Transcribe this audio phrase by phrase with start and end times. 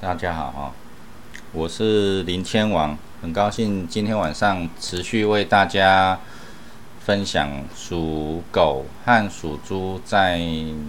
[0.00, 0.70] 大家好啊，
[1.52, 6.20] 我是林千王，很高兴今天晚上持续为大家
[7.00, 10.40] 分享属狗和属猪在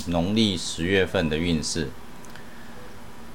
[0.05, 1.89] 农历十月份的运势。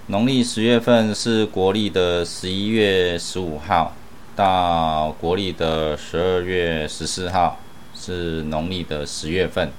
[0.06, 3.96] 农历十月份是国历的十一月十五号
[4.36, 7.58] 到国历的十二月十四号，
[7.96, 9.72] 是农历的十月份。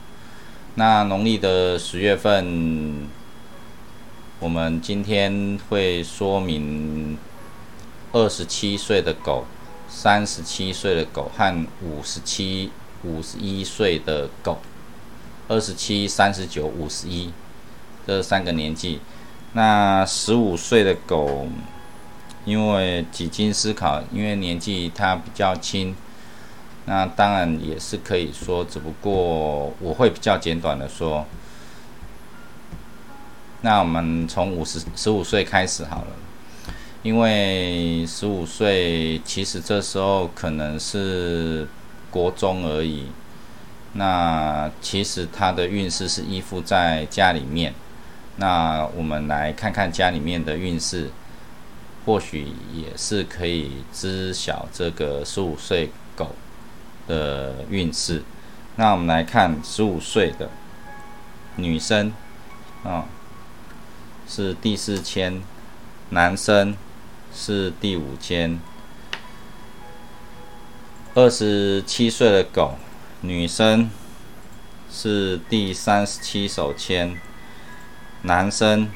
[0.74, 3.08] 那农历的十月份。
[4.42, 7.18] 我们今天会说明
[8.12, 9.46] 二十七岁的狗、
[9.88, 12.70] 三十七岁的狗和五十七、
[13.06, 14.58] 五十一岁的狗，
[15.48, 17.32] 二十七、三十九、五十一
[18.06, 19.00] 这三个年纪。
[19.54, 21.48] 那十五岁的狗，
[22.44, 25.96] 因为几经思考，因为年纪它比较轻，
[26.84, 31.26] 那当然也是可以说，只不过我会比较简短的说。
[33.66, 36.08] 那我们从五十十五岁开始好了，
[37.02, 41.68] 因为十五岁其实这时候可能是
[42.12, 43.08] 国中而已。
[43.94, 47.74] 那其实他的运势是依附在家里面。
[48.36, 51.10] 那我们来看看家里面的运势，
[52.06, 56.36] 或许也是可以知晓这个十五岁狗
[57.08, 58.22] 的运势。
[58.76, 60.52] 那我们来看十五岁的
[61.56, 62.14] 女生，
[62.84, 63.06] 啊。
[64.28, 65.42] 是第四签，
[66.10, 66.76] 男生
[67.34, 68.60] 是第五签。
[71.14, 72.76] 二十七岁的狗，
[73.22, 73.90] 女生
[74.92, 77.20] 是第三十七手签，
[78.24, 78.90] 男生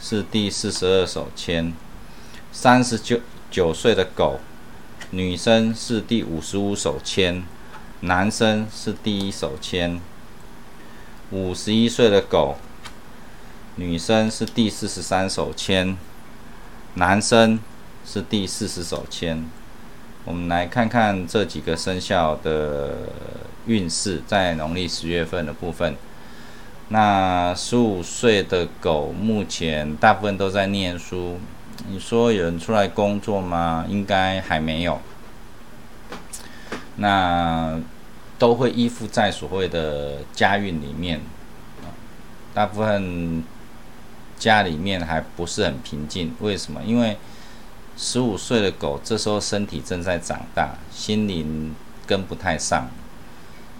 [0.00, 1.72] 是第四十二手签。
[2.52, 4.40] 三十九九岁的狗，
[5.10, 7.44] 女生是第五十五手签，
[8.00, 10.00] 男生是第一手签。
[11.30, 12.56] 五十一岁的狗。
[13.76, 15.96] 女生是第四十三手签，
[16.94, 17.58] 男生
[18.04, 19.44] 是第四十手签。
[20.26, 23.08] 我们来看看这几个生肖的
[23.66, 25.96] 运势，在农历十月份的部分。
[26.88, 31.40] 那十五岁的狗目前大部分都在念书。
[31.88, 33.86] 你说有人出来工作吗？
[33.88, 35.00] 应该还没有。
[36.96, 37.80] 那
[38.38, 41.22] 都会依附在所谓的家运里面
[42.52, 43.42] 大部分。
[44.42, 46.82] 家里面还不是很平静，为什么？
[46.84, 47.16] 因为
[47.96, 51.72] 十五岁的狗这时候身体正在长大，心灵
[52.04, 52.90] 跟不太上，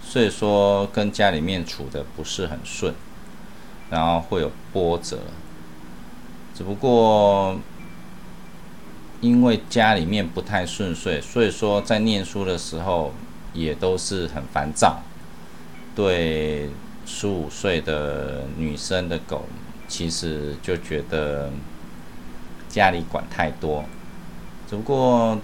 [0.01, 2.93] 所以说跟家里面处的不是很顺，
[3.89, 5.19] 然后会有波折。
[6.55, 7.59] 只不过
[9.19, 13.11] 因为家里面不太顺遂，所以说在念书的时候
[13.53, 15.01] 也都是很烦躁。
[15.93, 16.69] 对
[17.05, 19.45] 十五岁的女生的狗。
[19.93, 21.51] 其实就觉得
[22.67, 23.85] 家里管太多，
[24.67, 25.37] 只不过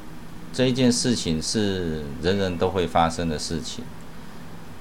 [0.52, 3.84] 这一件事情是人人都会发生的事情，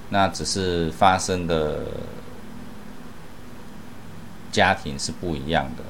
[0.08, 1.82] 那只是发生的
[4.50, 5.84] 家庭是不一样的，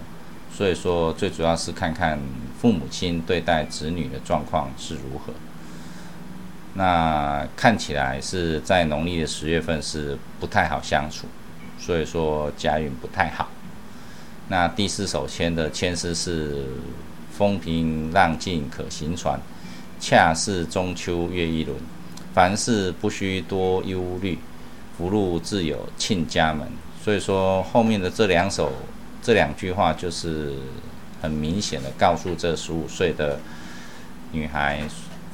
[0.53, 2.19] 所以说最主要是看看
[2.61, 5.33] 父母亲对待子女的状况是如何。
[6.75, 11.29] 那看起来是在农历的十月份是不太好相处，
[11.79, 13.49] 所以说家运不太好。
[14.51, 16.65] 那第四首签的签诗是
[17.31, 19.39] “风平浪静可行船，
[20.01, 21.77] 恰似中秋月一轮。
[22.33, 24.39] 凡事不需多忧虑，
[24.97, 26.67] 福禄自有庆家门。”
[27.05, 28.73] 所以说后面的这两首
[29.23, 30.55] 这两句话就是
[31.21, 33.39] 很明显的告诉这十五岁的
[34.33, 34.83] 女孩：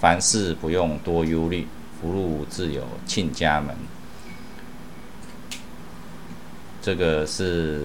[0.01, 1.69] 凡事不用多忧虑，
[2.01, 3.77] 福禄自有庆家门。
[6.83, 7.81] 这个是。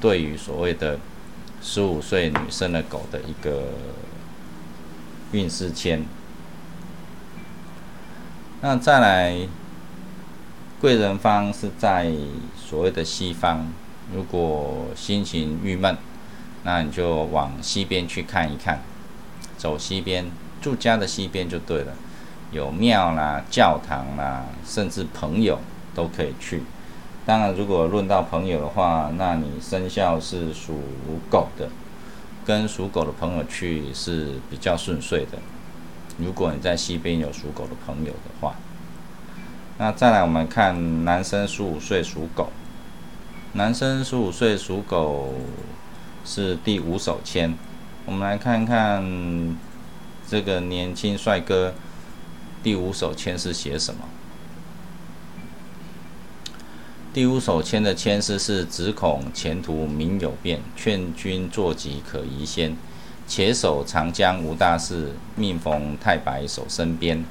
[0.00, 0.98] 对于所谓的
[1.62, 3.64] 十五岁女生的狗的一个
[5.32, 6.02] 运势签，
[8.62, 9.36] 那再来
[10.80, 12.10] 贵人方是在
[12.56, 13.66] 所谓的西方。
[14.12, 15.96] 如果心情郁闷，
[16.64, 18.80] 那你就往西边去看一看，
[19.56, 20.28] 走西边，
[20.60, 21.92] 住家的西边就对了，
[22.50, 25.60] 有庙啦、教堂啦，甚至朋友
[25.94, 26.62] 都可以去。
[27.26, 30.80] 当然，如果论到朋友的话，那你生肖是属
[31.30, 31.68] 狗的，
[32.44, 35.38] 跟属狗的朋友去是比较顺遂的。
[36.18, 38.54] 如果你在西边有属狗的朋友的话，
[39.78, 42.48] 那再来我们看男生十五岁属狗，
[43.52, 45.34] 男生十五岁属狗
[46.24, 47.54] 是第五手签。
[48.06, 49.56] 我们来看看
[50.26, 51.74] 这个年轻帅哥
[52.62, 54.00] 第五手签是写什么。
[57.12, 62.76] 第五首签的签诗是：只恐前途民有变，劝君坐骑可移先。
[63.26, 67.24] 且守长江无大事，命逢太白守身边。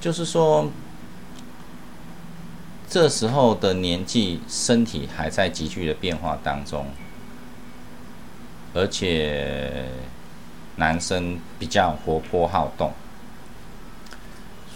[0.00, 0.68] 就是说，
[2.88, 6.86] 这时候的年纪，身体还在急剧的变化当中，
[8.72, 9.86] 而且
[10.74, 12.92] 男生比较活泼好动，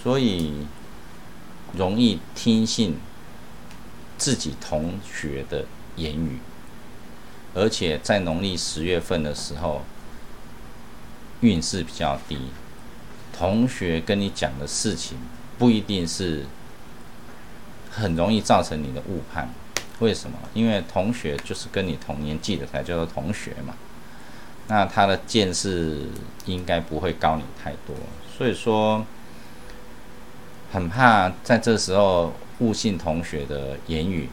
[0.05, 0.67] 所以
[1.73, 2.97] 容易听信
[4.19, 5.65] 自己同学的
[5.97, 6.39] 言语，
[7.55, 9.83] 而且在农历十月份的时候。
[11.41, 12.37] 运势比较低，
[13.33, 15.17] 同学跟你讲的事情
[15.57, 16.45] 不一定是
[17.89, 19.49] 很容易造成你的误判。
[20.01, 20.37] 为什么？
[20.53, 23.77] 因为同学就是跟你同年纪的才叫做同学嘛。
[24.67, 26.07] 那他的见识
[26.45, 27.95] 应该不会高你太多，
[28.37, 29.07] 所以说
[30.71, 34.29] 很怕在这时候误信同学的言语，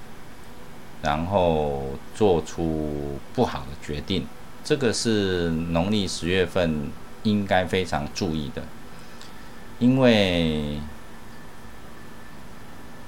[1.02, 4.28] 然后做出不好的决定。
[4.64, 6.90] 这个是农历十月份
[7.24, 8.64] 应该非常注意的，
[9.80, 10.80] 因为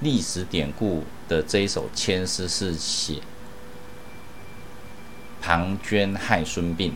[0.02, 3.22] 历史典故的这一首签诗是写
[5.42, 6.92] 庞涓害孙膑，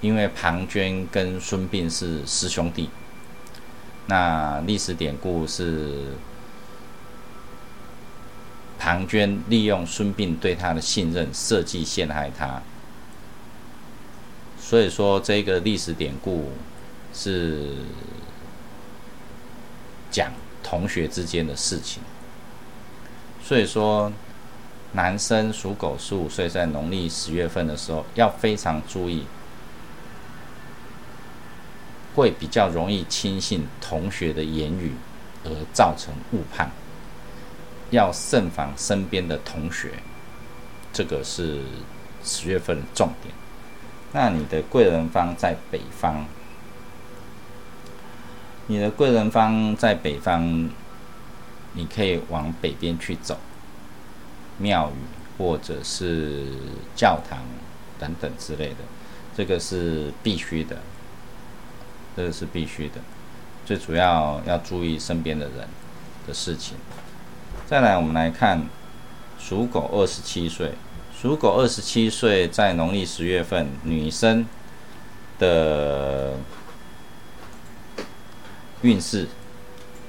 [0.00, 2.88] 因为庞涓跟孙膑是师兄弟，
[4.08, 6.06] 那历史典故是
[8.78, 12.62] 庞涓利用孙膑对他的信任，设计陷害他。
[14.58, 16.50] 所以说，这个历史典故
[17.12, 17.74] 是
[20.10, 20.32] 讲
[20.62, 22.02] 同学之间的事情。
[23.42, 24.10] 所以说，
[24.92, 29.24] 男生属狗十五岁，在农历十月份的时候，要非常注意，
[32.18, 34.90] 会比较容易轻信同学的言语
[35.44, 36.68] 而造成误判，
[37.90, 39.92] 要慎防身边的同学。
[40.92, 41.60] 这个是
[42.24, 43.32] 十月份的重点。
[44.12, 46.24] 那你的贵人方在北方，
[48.66, 50.70] 你的贵人方在北方，
[51.74, 53.38] 你可以往北边去走，
[54.56, 56.46] 庙宇或者是
[56.96, 57.38] 教堂
[57.96, 58.78] 等等之类的，
[59.36, 60.78] 这个是必须的，
[62.18, 62.94] 这个是必须的，
[63.64, 65.68] 最主要要注意身边的人
[66.26, 66.76] 的事情。
[67.64, 68.66] 再来，我们来看
[69.38, 70.72] 属狗二十七岁。
[71.16, 74.44] 属狗二十七岁，在农历十月份，女生
[75.38, 76.32] 的
[78.82, 79.28] 运势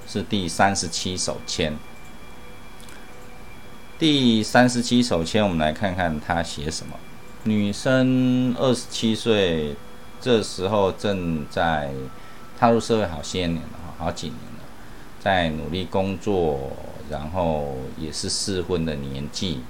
[0.08, 1.78] 是第三十七手签。
[4.00, 6.96] 第三十七手签，我们来看看他写什么。
[7.44, 9.76] 女生二十七岁，
[10.22, 11.92] 这时候正在
[12.60, 14.64] 踏入社会好些年了，好几年了，
[15.20, 16.74] 在努力工作，
[17.10, 19.62] 然后也是适婚的年纪。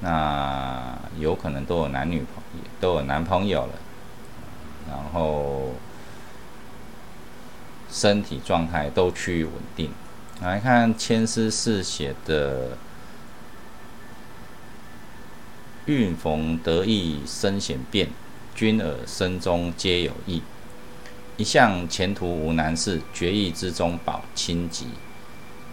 [0.00, 3.72] 那有可能都有男女朋友，都有男朋友了，
[4.88, 5.70] 然后
[7.90, 9.90] 身体状态都趋于稳定。
[10.42, 12.76] 来看千丝四写的
[15.86, 18.10] “运逢得意身显变，
[18.54, 20.42] 君尔身中皆有益。
[21.36, 24.86] 一向前途无难事，决意之中保清吉。”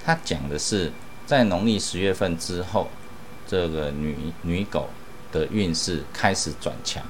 [0.04, 0.92] 他讲的是
[1.25, 2.88] 在农历十月份之后。
[3.48, 4.88] 这个女女狗
[5.29, 7.03] 的运势开始转强，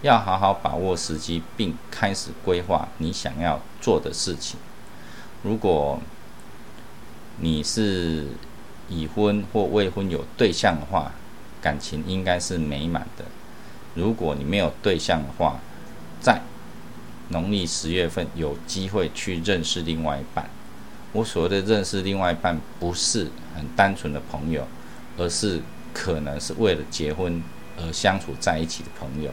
[0.00, 4.58] 要好好把握时机，并开始规划你想要做的事情。
[5.42, 6.00] 如果
[7.38, 8.28] 你是
[8.88, 11.12] 已婚或未婚有对象的话，
[11.60, 13.26] 感情应该是美满的。
[13.94, 15.58] 如果你没有对象的话，
[16.20, 16.40] 在
[17.28, 20.48] 农历十月份有机会去认识另外一半。
[21.12, 24.66] 我所谓的认识另外一半，不是很单纯的朋友，
[25.16, 25.60] 而是。
[25.96, 27.40] 可能是为了结婚
[27.78, 29.30] 而相处在一起的朋友，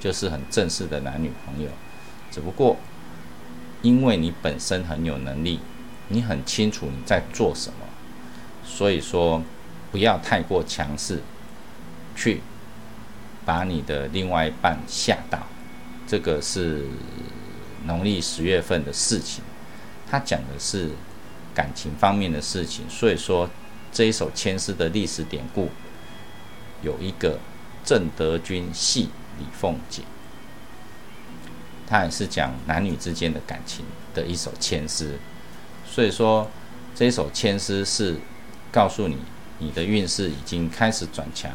[0.00, 1.70] 就是很正式的男女朋友。
[2.32, 2.76] 只不过，
[3.80, 5.60] 因为你本身很有能力，
[6.08, 7.86] 你很清楚你在做什么，
[8.64, 9.40] 所以说
[9.92, 11.22] 不要太过强势，
[12.16, 12.40] 去
[13.50, 15.36] 把你的另外一半吓到。
[16.06, 16.84] 这个是
[17.84, 19.42] 农历十月份的事情，
[20.08, 20.90] 他讲的是
[21.52, 22.88] 感情方面的事情。
[22.88, 23.50] 所以说
[23.92, 25.68] 这一首签诗的历史典故。
[26.82, 27.40] 有一个
[27.84, 29.08] 郑德军戏
[29.40, 30.02] 李凤姐，
[31.88, 35.18] 他也是讲男女之间的感情的一首签诗，
[35.84, 36.48] 所以说
[36.94, 38.16] 这一首签诗是
[38.70, 39.18] 告诉你，
[39.58, 41.50] 你的运势已经开始转强，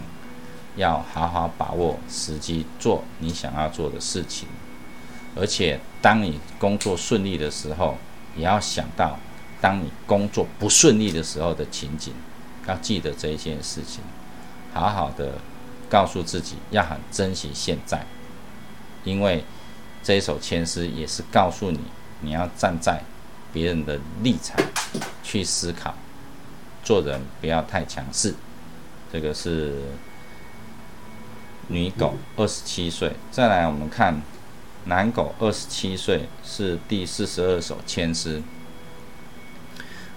[0.76, 4.48] 要好好把握时机做你想要做的事情，
[5.36, 7.98] 而且当你工作顺利的时候，
[8.36, 9.18] 也要想到
[9.62, 12.14] 当你工作不顺利的时候的情景，
[12.68, 14.04] 要记得这一件事情，
[14.74, 15.36] 好好的
[15.90, 18.06] 告诉自己要很珍惜现在，
[19.04, 19.44] 因为
[20.04, 21.80] 这一首千诗也是告诉你，
[22.22, 23.02] 你要站在
[23.54, 24.58] 别人的立场
[25.24, 25.96] 去思考，
[26.84, 28.36] 做人不要太强势。
[29.14, 29.84] 这个是
[31.68, 34.22] 女狗二十七岁，再来我们看
[34.86, 38.44] 男狗二十七岁是第四十二首签诗。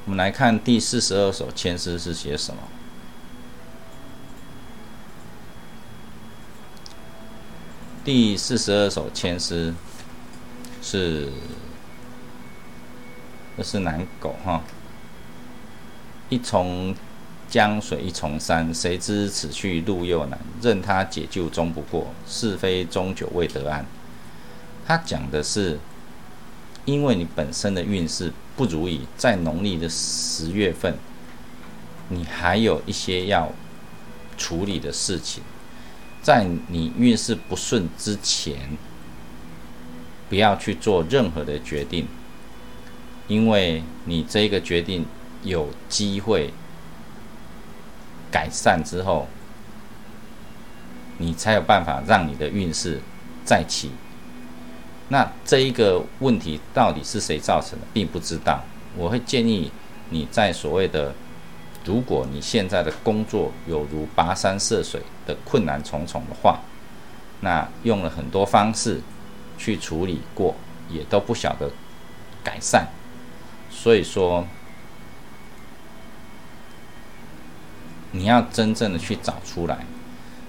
[0.04, 2.62] 我们来看第四十二首签诗是写什么？
[8.04, 9.74] 第四十二首签诗
[10.80, 11.28] 是，
[13.56, 14.62] 这是男狗哈。
[16.30, 16.94] 一从
[17.48, 20.38] 江水一重山，谁知此去路又难？
[20.60, 23.86] 任他解救终不过，是非终究未得安。
[24.86, 25.78] 他讲的是，
[26.84, 28.32] 因为你本身的运势。
[28.56, 30.96] 不如意，在农历的十月份，
[32.08, 33.52] 你还有一些要
[34.36, 35.44] 处理的事情。
[36.20, 38.76] 在你运势不顺之前，
[40.28, 42.08] 不要去做任何的决定，
[43.28, 45.06] 因为你这个决定
[45.44, 46.52] 有机会
[48.30, 49.26] 改善之后，
[51.18, 53.00] 你才有办法让你的运势
[53.44, 53.90] 再起。
[55.08, 58.62] 那这一个问题到底是谁造成的，并不知道。
[58.96, 59.70] 我会建议
[60.10, 61.14] 你在所谓的，
[61.84, 66.60] 如果你现在的工作有如跋山涉水的困难重重的话，
[67.40, 69.00] 那用了很多方式
[69.56, 70.54] 去处理过，
[70.90, 71.70] 也都不晓得
[72.44, 72.86] 改善。
[73.70, 74.46] 所以说，
[78.12, 79.84] 你要真正的去找出来，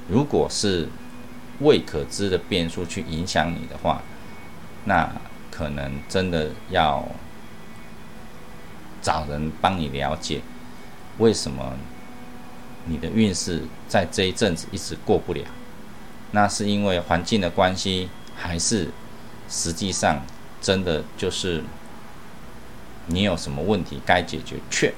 [0.07, 0.89] 如果是
[1.59, 4.01] 未可知的变数去影响你的话。
[4.85, 5.11] 那
[5.51, 7.05] 可能真的要
[9.01, 10.41] 找人帮你了解，
[11.17, 11.73] 为什么
[12.85, 15.43] 你的运势在这一阵子一直过不了？
[16.31, 18.89] 那是因为环境的关系，还是
[19.49, 20.21] 实际上
[20.61, 21.61] 真的就是
[23.07, 24.93] 你有什么问题该解决，却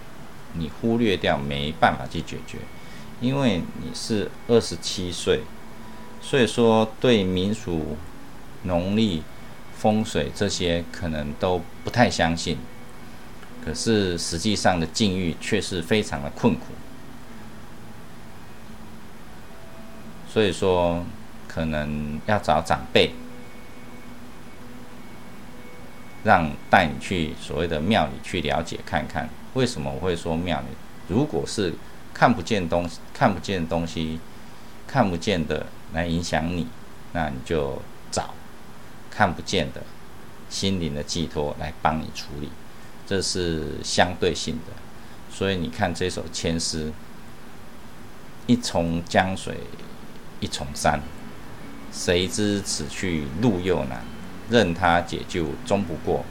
[0.54, 2.58] 你忽略掉，没办法去解决？
[3.20, 5.42] 因为你是二十七岁，
[6.22, 7.98] 所以说对民俗
[8.64, 9.24] 农历。
[9.82, 12.56] 风水这些可能都不太相信，
[13.66, 16.66] 可是实际上的境遇却是非常的困苦，
[20.32, 21.04] 所以说
[21.48, 23.10] 可能要找长辈，
[26.24, 30.68] 让带你去所谓的庙里去了解看看，为什么我会说庙里？
[31.08, 31.74] 如果是
[32.14, 34.20] 看不见东西、看不见东西、
[34.88, 36.68] 看不见的来影响你，
[37.14, 38.34] 那你就找。
[39.10, 39.82] 看不见的
[40.50, 42.50] 心灵的寄托来帮你处理，
[43.06, 44.74] 这是相对性的。
[45.30, 46.92] 所以你看这首千诗，
[48.48, 49.58] 一重江水
[50.40, 51.02] 一重山，
[51.92, 54.02] 谁知此去路又难？
[54.50, 56.24] 任他解救终不过，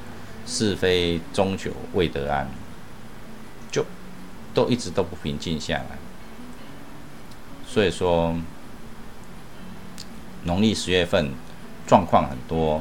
[0.47, 2.49] 是非终究未得安。
[4.65, 5.99] 都一直都不平静下来。
[7.67, 8.37] 所以说，
[10.45, 11.33] 农历十月份。
[11.87, 12.81] 状况很多，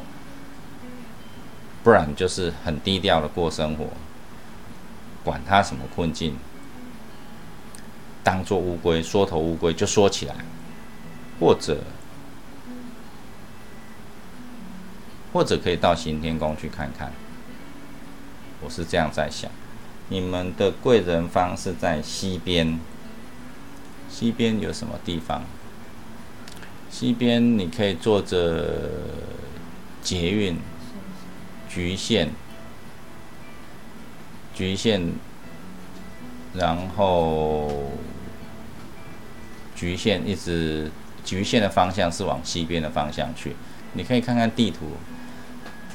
[1.83, 3.87] 不然就是很低调的过生活，
[5.23, 6.37] 管他什么困境，
[8.23, 10.35] 当做乌龟缩头乌龟就缩起来，
[11.39, 11.79] 或者
[15.33, 17.11] 或者可以到行天宫去看看。
[18.61, 19.49] 我是这样在想，
[20.09, 22.79] 你们的贵人方是在西边，
[24.09, 25.43] 西边有什么地方？
[26.89, 28.89] 西边你可以坐着
[30.01, 30.57] 捷运，
[31.69, 32.29] 局限，
[34.55, 35.11] 局限，
[36.55, 37.91] 然后
[39.75, 40.91] 局限一直
[41.23, 43.55] 局限的方向是往西边的方向去。
[43.93, 44.93] 你可以看看地图，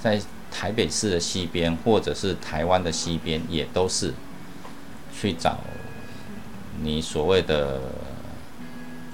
[0.01, 0.21] 在
[0.55, 4.15] 台北市的西边，或者是台湾的西边，也都是
[5.13, 5.59] 去找
[6.81, 7.81] 你所谓的。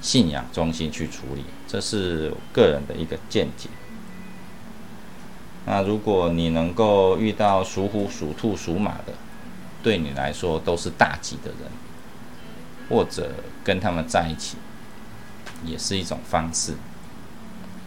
[0.02, 3.68] 信仰中心去处理，这是个人的一个见解。
[5.66, 9.12] 那如果你能够遇到属虎、属兔、属马的，
[9.82, 11.70] 对你来说都是大吉的人，
[12.88, 13.30] 或者
[13.62, 14.56] 跟他们在一起，
[15.66, 16.72] 也是一种方式。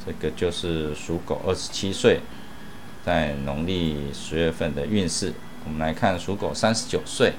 [0.06, 2.20] 这个就是属狗二十七岁，
[3.06, 5.34] 在农历十月份的运势。
[5.66, 7.34] 我们来看属狗三十九岁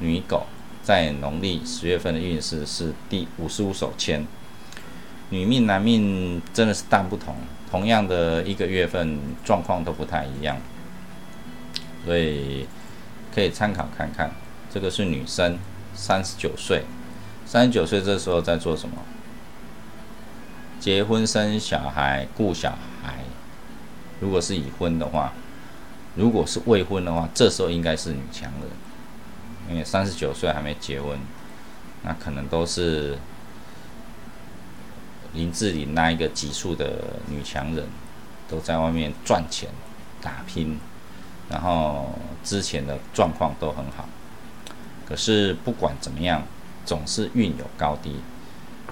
[0.00, 0.46] 女狗。
[0.82, 4.24] 在农历十月份的运势是第五十五手签，
[5.30, 7.34] 女命男命真的是大不同，
[7.68, 10.56] 同样的一个月份状况都不太一样，
[12.04, 12.68] 所以
[13.34, 14.30] 可以参考看看。
[14.72, 15.58] 这个是女生，
[15.92, 16.84] 三十九岁，
[17.44, 18.94] 三十九岁这时候在做什么？
[20.78, 23.25] 结婚生小孩顾小孩。
[24.20, 25.32] 如果是已婚的话，
[26.14, 28.70] 如果是未婚的话，这时候应该是女强人，
[29.70, 31.18] 因为三十九岁还没结婚，
[32.02, 33.18] 那可能都是
[35.34, 37.86] 林志玲那一个级数的女强人，
[38.48, 39.68] 都在外面赚钱
[40.22, 40.78] 打拼，
[41.50, 44.08] 然后之前的状况都很好。
[45.06, 46.42] 可是不管怎么样，
[46.84, 48.16] 总是运有高低。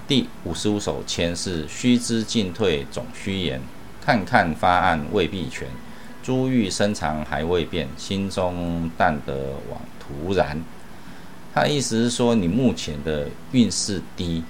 [0.07, 3.61] 第五十五首签是须知进退总须言，
[4.05, 5.67] 看看发案未必全。
[6.23, 10.63] 珠玉深藏还未变，心中淡得往徒然。
[11.55, 14.43] 他意思是说，你目前的运势低，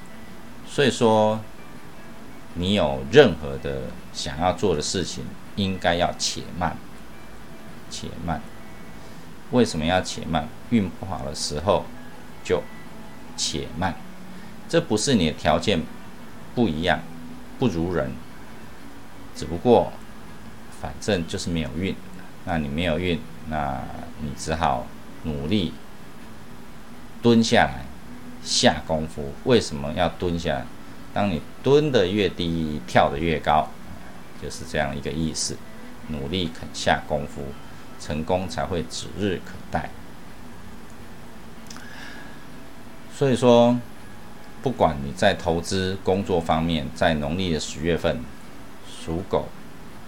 [0.67, 1.41] 所以说
[2.55, 3.83] 你有任何的
[4.13, 5.25] 想要做的事情，
[5.57, 6.77] 应该要且慢，
[7.91, 8.41] 且慢。
[9.51, 10.49] 为什么要且慢？
[10.71, 11.85] 运不好的时候
[12.43, 12.63] 就
[13.37, 13.95] 且慢。
[14.69, 15.83] 这不是你的条件
[16.55, 17.01] 不一样，
[17.59, 18.13] 不如人，
[19.35, 19.93] 只不过。
[20.81, 21.97] 反正就是没有运，
[22.45, 23.81] 那你没有运，那
[24.21, 24.87] 你只好
[25.23, 25.73] 努力
[27.23, 27.87] 蹲下来
[28.43, 29.33] 下功夫。
[29.45, 30.67] 为什么要蹲下来？
[31.14, 33.71] 当你蹲的越低，跳的越高，
[34.43, 35.57] 就是这样一个意思。
[36.09, 37.47] 努力肯下功夫，
[37.99, 39.88] 成功才会指日可待。
[43.17, 43.79] 所以说，
[44.62, 48.21] 不管你在投资、工作方面，在农历的十月份，
[49.05, 49.47] 属狗。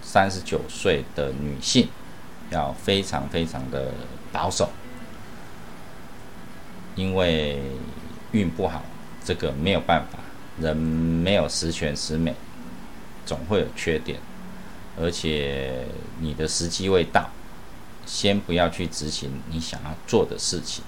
[0.03, 1.88] 三十九岁的女性
[2.50, 3.91] 要非常非常的
[4.31, 4.71] 保守，
[6.95, 7.61] 因为
[8.31, 8.85] 运不好，
[9.25, 10.21] 这个没有办法，
[10.61, 12.33] 人没有十全十美，
[13.25, 14.21] 总会有缺点，
[14.97, 15.85] 而且
[16.21, 17.29] 你的时机未到，
[18.07, 20.85] 先不要去执行你想要做的事情。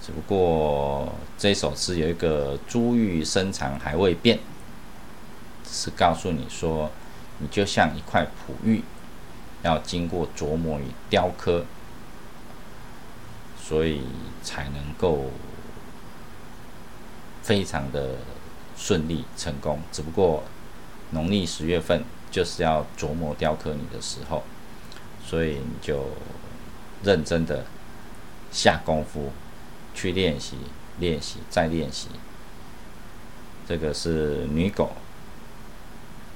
[0.00, 4.38] 只不过这首诗有一个“珠玉深藏还未变”，
[5.70, 6.90] 是告诉你说。
[7.40, 8.82] 你就像一块璞玉，
[9.62, 11.64] 要经过琢磨与雕刻，
[13.62, 14.02] 所以
[14.42, 15.26] 才能够
[17.40, 18.16] 非常的
[18.76, 19.78] 顺利成功。
[19.92, 20.42] 只不过
[21.12, 24.42] 农历十月份就是要琢磨雕刻你的时候，
[25.24, 26.06] 所以你就
[27.04, 27.66] 认真的
[28.50, 29.30] 下功夫
[29.94, 30.56] 去练习，
[30.98, 32.08] 练习再练习。
[33.68, 34.90] 这个是女狗。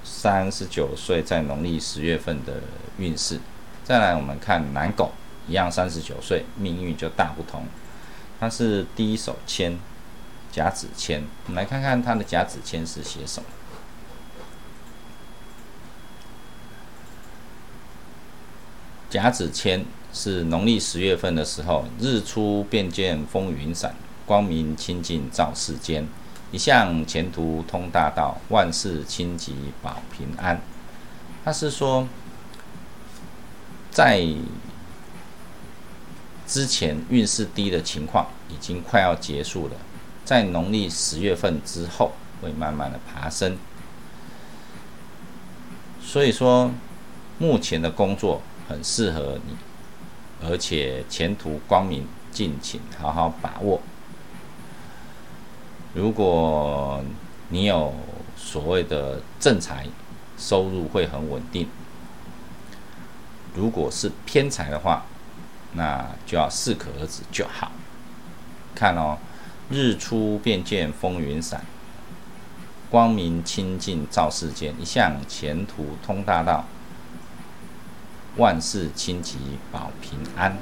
[0.05, 2.61] 三十九岁，在农历十月份的
[2.99, 3.39] 运势。
[3.85, 5.13] 再来，我们看男狗，
[5.49, 7.67] 一样三十九岁，命运就大不同。
[8.39, 9.79] 它是第一手签，
[10.51, 11.23] 甲子签。
[11.47, 13.49] 我们来看看它的甲子签是写什么。
[19.11, 26.09] 甲子签是农历十月份的时候，日出便见风云散，光明清净照世间。
[26.53, 30.61] 一向前途通大道，万事清吉保平安。
[31.45, 32.07] 他是说，
[33.91, 34.25] 在
[36.47, 39.75] 之前运势低的情况已经快要结束了，
[40.25, 42.13] 在农历十月份之后
[42.43, 43.57] 会慢慢的爬升。
[46.03, 46.71] 所以说，
[47.39, 49.57] 目前的工作很适合你，
[50.47, 53.81] 而且前途光明，敬请好好把握。
[55.95, 57.05] 如果
[57.51, 57.93] 你有
[58.35, 59.87] 所谓的正财，
[60.39, 61.69] 收入会很稳定。
[63.55, 65.05] 如果是偏财的话，
[65.75, 67.71] 那就要适可而止就好。
[68.75, 69.19] 看哦，
[69.69, 71.63] 日出便见风云散，
[72.89, 76.65] 光明清净照世间，一向前途通大道，
[78.39, 79.37] 万事清吉
[79.71, 80.57] 保平安。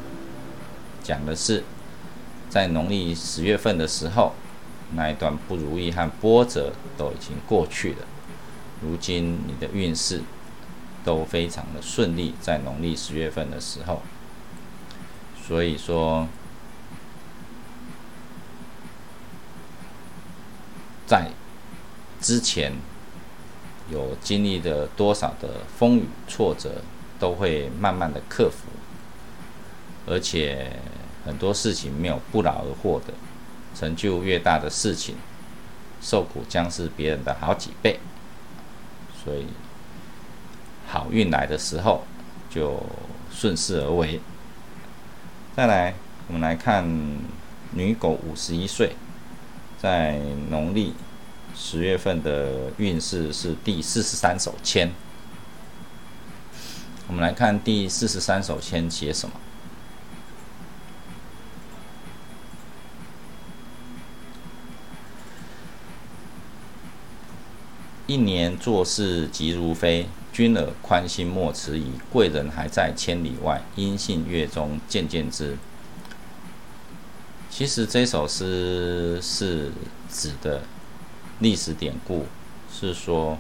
[1.05, 1.63] 讲的是
[2.49, 4.35] 在农历十月份的时候。
[4.95, 8.07] 那一段不如意和波折都已经过去了，
[8.83, 10.23] 如今你的运势
[11.05, 14.03] 都非常的顺利，在农历十月份的时候，
[15.47, 16.27] 所以说，
[21.07, 21.31] 在
[22.21, 22.73] 之前
[23.91, 26.83] 有经历的多少的风雨挫折，
[27.19, 28.69] 都会慢慢的克服，
[30.07, 30.73] 而且
[31.25, 33.15] 很多事情没有不劳而获的。
[33.81, 35.15] 成就越大的事情，
[36.03, 37.99] 受苦将是别人的好几倍。
[39.25, 39.47] 所以，
[40.87, 42.05] 好运来的时候
[42.51, 42.83] 就
[43.33, 44.21] 顺势而为。
[45.57, 45.95] 再来，
[46.29, 46.87] 我们来看
[47.71, 48.93] 女狗五十一岁，
[49.81, 50.19] 在
[50.51, 50.93] 农历
[51.57, 54.91] 十月份的运势是第四十三手签。
[57.09, 59.35] 我们来看第四十三手签写什么。
[68.11, 71.93] 一年做事急如飞，君尔宽心莫迟疑。
[72.13, 75.57] 贵人还在千里外，音信月中渐渐知。
[77.49, 79.71] 其实这首诗是
[80.11, 80.63] 指的
[81.39, 82.27] 历史典故，
[82.69, 83.39] 是说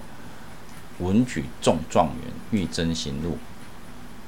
[1.00, 3.38] 文举中状元，欲征行路。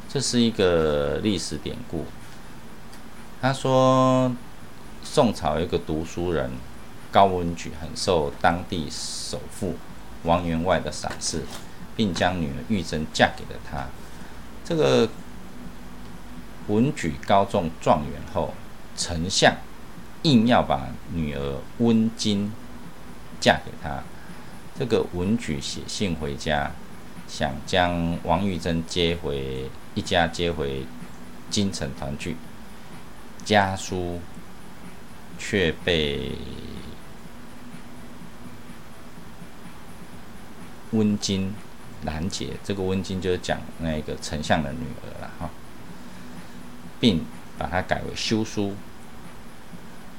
[0.09, 2.05] 这是一个历史典故。
[3.41, 4.33] 他说，
[5.05, 6.51] 宋朝有一个读书人
[7.13, 9.77] 高文举，很受当地首富
[10.25, 11.43] 王员外的赏识，
[11.97, 13.87] 并将女儿玉珍嫁给了他。
[14.65, 15.09] 这个
[16.69, 18.55] 文举高中状元后，
[18.97, 19.55] 丞相。
[20.23, 22.53] 硬要把女儿温金
[23.41, 24.05] 嫁给他，
[24.79, 26.71] 这个文举写信回家，
[27.27, 30.87] 想将王玉珍接回一家，接回
[31.51, 32.37] 京城团聚。
[33.45, 34.21] 家书
[35.41, 36.31] 却被
[40.93, 41.53] 温金
[42.05, 42.51] 拦截。
[42.65, 45.51] 这个温金就是讲那个丞相的女儿了哈，
[46.99, 47.25] 并
[47.59, 48.75] 把它改为休书。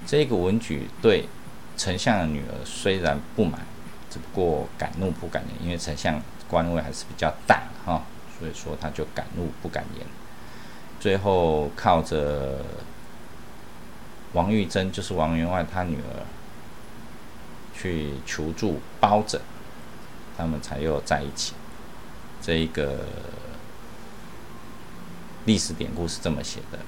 [0.06, 1.28] 这个文举对
[1.78, 3.62] 丞相的女儿虽然不满，
[4.10, 8.04] 只不过敢怒不敢言，因为丞相官位还是比较大哈，
[8.38, 10.06] 所以说他就敢怒不敢言。
[11.00, 12.64] 最后靠着
[14.34, 16.26] 王玉珍，就是王员外他女儿，
[17.74, 19.40] 去求助包拯，
[20.38, 21.54] 他们才又在一起。
[22.42, 23.06] 这一个
[25.46, 26.80] 历史典故是这么写的，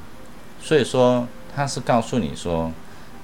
[0.61, 2.71] 所以说他是告诉你说。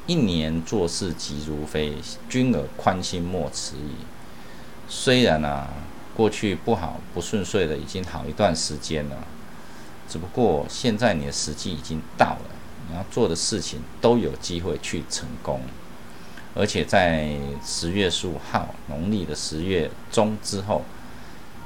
[0.07, 1.93] 一年做事急如飞，
[2.27, 3.93] 君尔宽心莫迟疑。
[4.89, 5.69] 虽然啊，
[6.15, 9.17] 过去不好不顺遂的已经好一段时间了，
[10.09, 12.49] 只不过现在你的时机已经到了，
[12.89, 15.61] 你要做的事情都有机会去成功。
[16.53, 17.29] 而且在
[17.63, 20.83] 十月十五号，农历的十月中之后，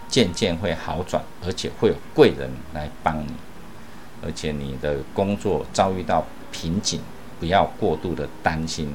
[0.08, 3.34] 渐渐会好转，而且会有贵人来帮你，
[4.24, 7.02] 而且你的工作遭遇到瓶颈。
[7.38, 8.94] 不要过度的担心，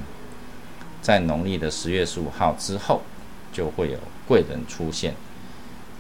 [1.03, 3.03] 在农历的十月十五号之后，
[3.53, 5.15] 就会有贵人出现，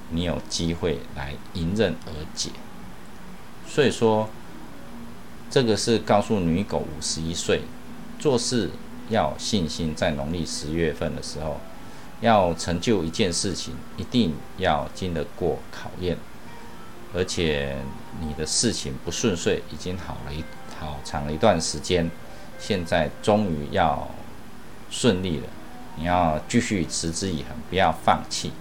[0.08, 2.48] 你有机会来迎刃而解。
[3.68, 4.30] 所以说，
[5.50, 7.60] 这个是告诉女狗五十一岁
[8.18, 8.70] 做事
[9.10, 11.60] 要信心，在农历十月份的时候，
[12.20, 16.16] 要成就一件事情，一定要经得过考验，
[17.12, 17.76] 而且
[18.20, 20.42] 你的事情不顺遂，已经好了一
[20.78, 22.10] 好长一段时间。
[22.58, 24.08] 现在终于要
[24.90, 25.46] 顺利了，
[25.96, 28.52] 你要继续持之以恒，不要放弃，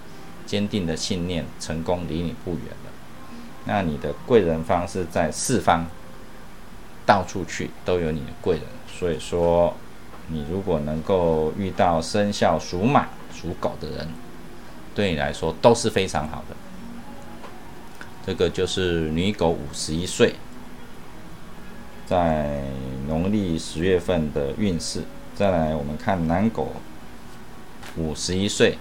[0.46, 2.90] 坚定的信念，成功离你不远了。
[3.66, 5.86] 那你的贵人方是在四方，
[7.04, 8.64] 到处去都有你的贵人。
[8.88, 9.74] 所以说，
[10.32, 14.08] 你如果能够遇到生肖属马、属狗的人，
[14.94, 16.56] 对你来说都是非常好的。
[18.24, 20.34] 这个就是女狗五十一岁。
[22.06, 22.62] 在
[23.06, 25.02] 农历十月份的运势，
[25.36, 26.72] 再来我们看男狗
[27.96, 28.76] 五十一岁，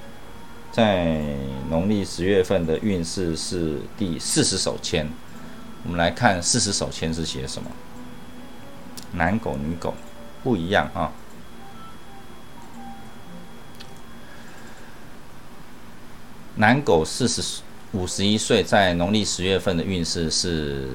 [0.72, 1.22] 在
[1.70, 5.08] 农历十月份的运势是第四十手签。
[5.84, 7.70] 我们来看四十手签是写什么？
[9.14, 9.94] 男狗女狗
[10.44, 11.12] 不一样啊。
[16.60, 17.62] 男狗四十
[17.94, 20.88] 五十一岁，在农历十月份的运势是。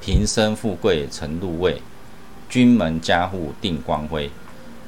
[0.00, 1.80] 平生富贵成禄位，
[2.48, 4.28] 君门家户定光辉，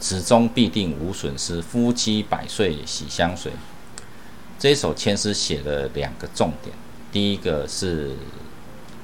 [0.00, 3.52] 始终必定无损失，夫妻百岁喜相随。
[4.58, 6.74] 这首签诗写了两个重点，
[7.12, 8.16] 第一个是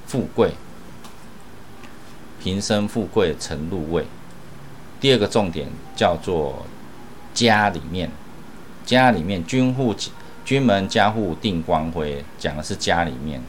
[0.04, 0.54] 富贵，
[2.42, 4.02] 平生富贵成禄位；
[5.00, 6.66] 第二个重点叫做
[7.32, 8.10] 家里面，
[8.84, 9.94] 家里面君户
[10.50, 13.40] 君门家户定光辉，讲的是家里面。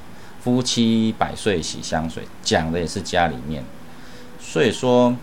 [0.44, 3.64] 夫妻百岁喜相随，讲的也是家里面，
[4.40, 5.18] 所以说，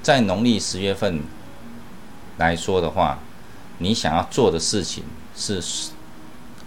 [0.00, 1.24] 在农历十月份
[2.38, 3.18] 来说的话，
[3.78, 5.02] 你想要做的事情
[5.34, 5.60] 是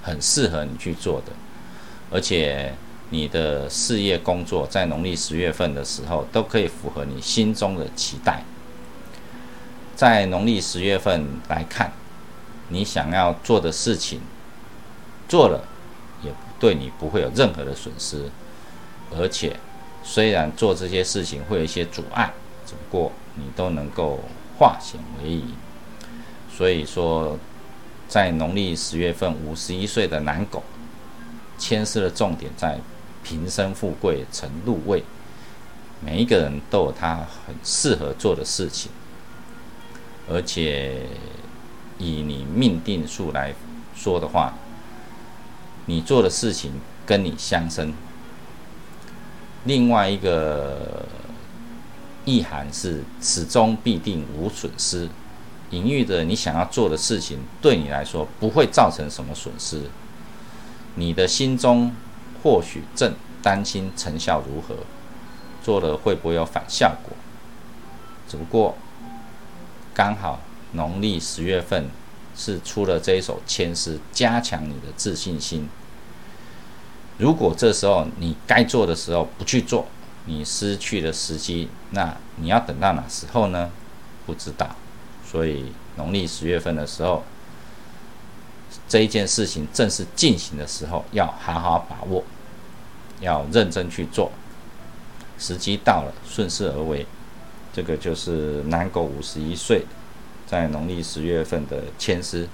[0.01, 1.31] 很适合你去做的，
[2.11, 2.73] 而且
[3.11, 8.43] 你的事业工作在农历十月份的时候都可以符合你心中的期待。
[9.95, 11.93] 在农历十月份来看，
[12.69, 14.21] 你想要做的事情
[15.27, 15.67] 做了
[16.23, 16.31] 也。
[16.59, 18.29] 对你不会有任何的损失，
[19.17, 19.55] 而且
[20.03, 22.33] 虽然做这些事情会有一些阻碍，
[22.65, 24.19] 只不过你都能够
[24.57, 25.53] 化险为夷。
[26.53, 27.39] 所以说，
[28.09, 30.61] 在农历十月份，五十一岁的男狗，
[31.57, 32.77] 牵涉的重点在
[33.23, 35.01] 平生富贵成禄位。
[36.01, 38.91] 每一个人都有他很适合做的事情，
[40.29, 41.05] 而且
[41.99, 43.53] 以你命定数来
[43.95, 44.55] 说的话，
[45.85, 46.71] 你做的事情
[47.05, 47.93] 跟你相生。
[49.65, 51.05] 另外一个
[52.25, 55.09] 意涵是始终必定无损失，
[55.71, 59.83] 隐喻着你想要做的事情对你来说不会造成什么损失。
[60.95, 61.93] 你的心中
[62.41, 64.75] 或许正担心成效如何，
[65.61, 67.13] 做了会不会有反效果？
[68.27, 68.77] 只不过
[69.93, 70.39] 刚好
[70.73, 71.89] 农历十月份
[72.35, 75.67] 是出了这一首签诗，加强你的自信心。
[77.17, 79.87] 如果这时候你该做的时候不去做，
[80.25, 83.69] 你失去了时机，那你要等到哪时候呢？
[84.25, 84.75] 不知道。
[85.25, 87.23] 所以农历十月份的时候，
[88.87, 92.23] 这一件事情正式进行的时候，要好好把握，
[93.19, 94.31] 要认真去做。
[95.37, 97.05] 时机到了，顺势而为。
[97.71, 99.85] 这个就是南狗五十一岁，
[100.49, 102.47] 在农历十月份的签诗。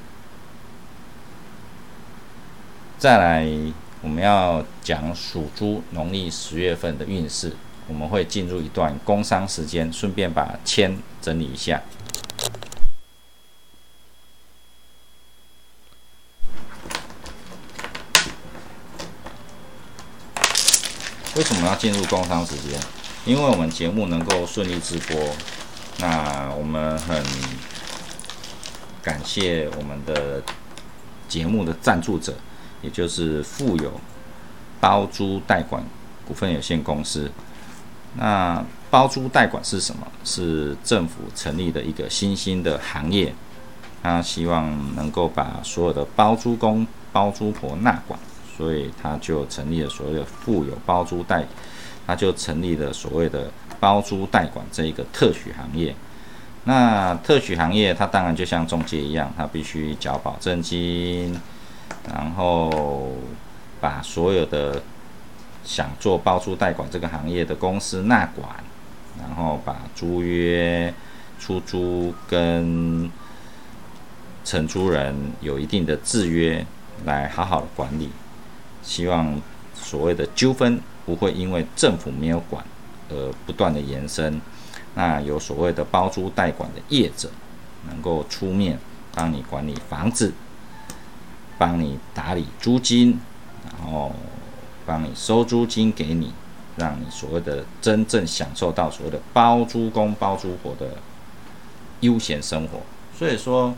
[2.97, 3.47] 再来。
[4.01, 7.53] 我们要讲属猪农历十月份的运势，
[7.88, 11.81] 我们会进入一段工商时间，顺便把签整理一下。
[21.36, 22.79] 为什么要进入工商时间？
[23.25, 25.17] 因为我们节目能够顺利直播，
[25.97, 27.23] 那我们很
[29.05, 30.41] 感谢我们的
[31.29, 32.33] 节目的赞助者。
[32.81, 33.91] 也就是富有
[34.79, 35.83] 包租代管
[36.27, 37.31] 股份有限公司。
[38.15, 40.05] 那包租代管是什么？
[40.23, 43.33] 是政府成立的一个新兴的行业。
[44.03, 48.19] 他希望能够把所有的包租公、包租婆纳管，
[48.55, 51.43] 所以他就成立了所谓的富有包租代，
[52.05, 55.95] 他就成立了所谓的包租代管这一个特许行业。
[56.65, 61.39] 那特许行业，它当然就像中介一样，它必须缴保证金。
[62.13, 63.13] 然后
[63.82, 64.82] 把所有的
[65.63, 68.47] 想做包租代管这个行业的公司纳管，
[69.19, 70.93] 然后把租约、
[71.39, 73.10] 出租跟
[74.43, 76.63] 承租人有一定的制约，
[77.06, 78.12] 来好好的管理。
[78.84, 79.41] 希望
[79.73, 82.63] 所谓的纠纷不会因为政府没有管
[83.10, 84.39] 而不断的延伸。
[84.95, 87.29] 那有所谓的包租代管的业者
[87.88, 88.79] 能够出面
[89.13, 90.34] 帮你管理房子。
[91.58, 93.17] 帮你打理租金，
[93.63, 94.12] 然后
[94.86, 96.34] 帮你收租金给你，
[96.75, 100.97] 让你所谓的真正享受到所谓的包租公包租婆的
[102.01, 102.81] 悠闲生活。
[103.17, 103.73] 所以说，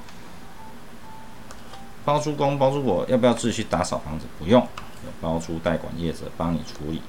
[2.04, 4.26] 包租公包租婆要不要自己去打扫房子？
[4.40, 7.04] 不用，有包租代管业者帮你处理。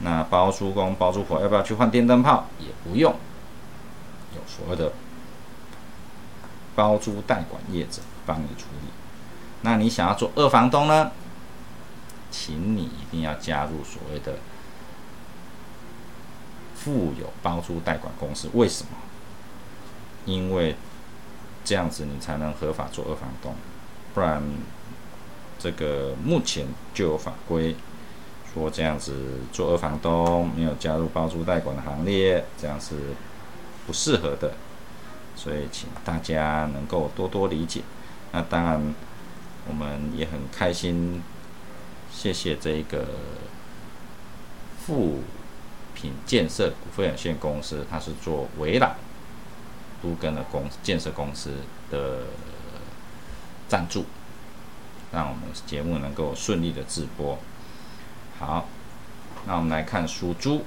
[0.00, 2.44] 那包租公包租婆要不要去换电灯泡？
[2.60, 3.14] 也不用，
[4.36, 4.92] 有所谓的
[6.76, 8.88] 包租代管业者帮你处理。
[9.62, 11.10] 那你想要做二房东呢？
[12.30, 14.34] 请你一定要加入所谓的
[16.74, 18.48] 富有包租代管公司。
[18.52, 18.90] 为什么？
[20.26, 20.76] 因为
[21.64, 23.54] 这样子你才能合法做二房东，
[24.12, 24.42] 不然
[25.58, 27.74] 这个目前就有法规
[28.52, 33.14] 说这样子做二房东没有加入包租代管的行列，这样是
[33.86, 34.54] 不适合的。
[35.36, 37.82] 所以请大家能够多多理解。
[38.32, 38.94] 那当然。
[39.68, 41.20] 我们也很开心，
[42.12, 43.04] 谢谢这个
[44.78, 45.22] 富
[45.92, 48.94] 品建设股份有限公司，它是做围栏
[50.00, 51.50] 都跟的公建设公司
[51.90, 52.26] 的
[53.66, 54.04] 赞助，
[55.12, 57.36] 让我们节目能够顺利的直播。
[58.38, 58.68] 好，
[59.46, 60.62] 那我们来看属猪，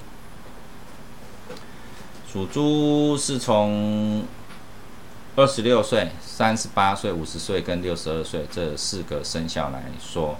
[2.30, 4.24] 属猪是从。
[5.36, 10.36] 二十六岁、三十八岁、五十岁跟六十二岁这四个生肖来说，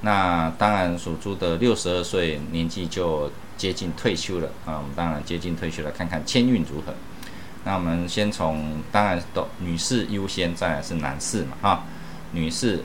[0.00, 4.78] 那当然属猪的六十二岁年纪就接近退休了啊。
[4.78, 6.94] 我们当然接近退休了，看看签运如何。
[7.64, 11.84] 那我们先从当然都女士优先，再来是男士嘛哈。
[12.32, 12.82] 女士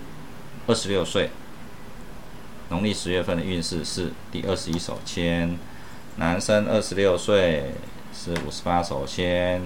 [0.67, 1.31] 二十六岁，
[2.67, 5.57] 农历十月份的运势是第二十一手签；
[6.17, 7.71] 男生二十六岁
[8.13, 9.61] 是五十八手签。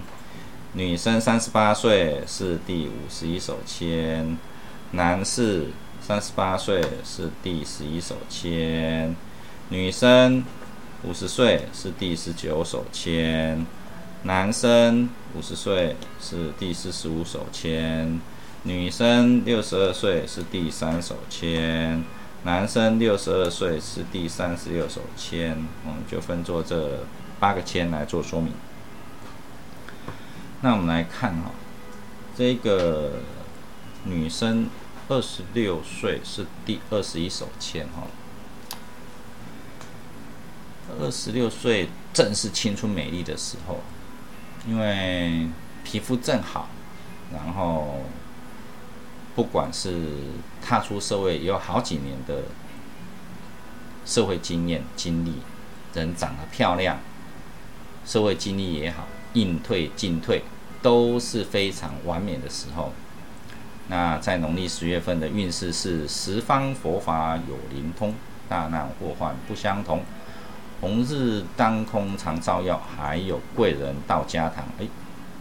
[0.76, 4.36] 女生三十八岁是第五十一手签，
[4.92, 5.68] 男士
[6.02, 9.14] 三十八岁是第十一手签，
[9.70, 10.44] 女生
[11.04, 13.64] 五十岁是第十九手签，
[14.24, 18.20] 男生五十岁是第四十五手签，
[18.64, 22.04] 女生六十二岁是第三手签，
[22.46, 25.56] 男生六十二岁是第三十六手签。
[25.86, 27.06] 我们就分作这
[27.44, 28.54] 八个签来做说明。
[30.62, 31.52] 那我们来看哈，
[32.38, 33.20] 这个
[34.06, 34.70] 女生
[35.10, 38.08] 二十六岁是第二十一手签哈。
[41.02, 43.82] 二十六岁正是青春美丽的时候，
[44.66, 45.50] 因为
[45.84, 46.70] 皮肤正好，
[47.34, 48.06] 然后
[49.36, 50.08] 不管是
[50.62, 52.44] 踏出社会有好几年的
[54.06, 55.40] 社会经验经历，
[55.94, 57.00] 人长得漂亮，
[58.06, 60.42] 社会经历也好，应退进退
[60.82, 62.92] 都是非常完美的时候。
[63.88, 68.14] 那在农历十月份的运势是十方佛法有灵通，
[68.48, 70.02] 大难祸患不相同。
[70.80, 74.66] 红日当空常照耀，还有贵人到家堂。
[74.80, 74.86] 哎，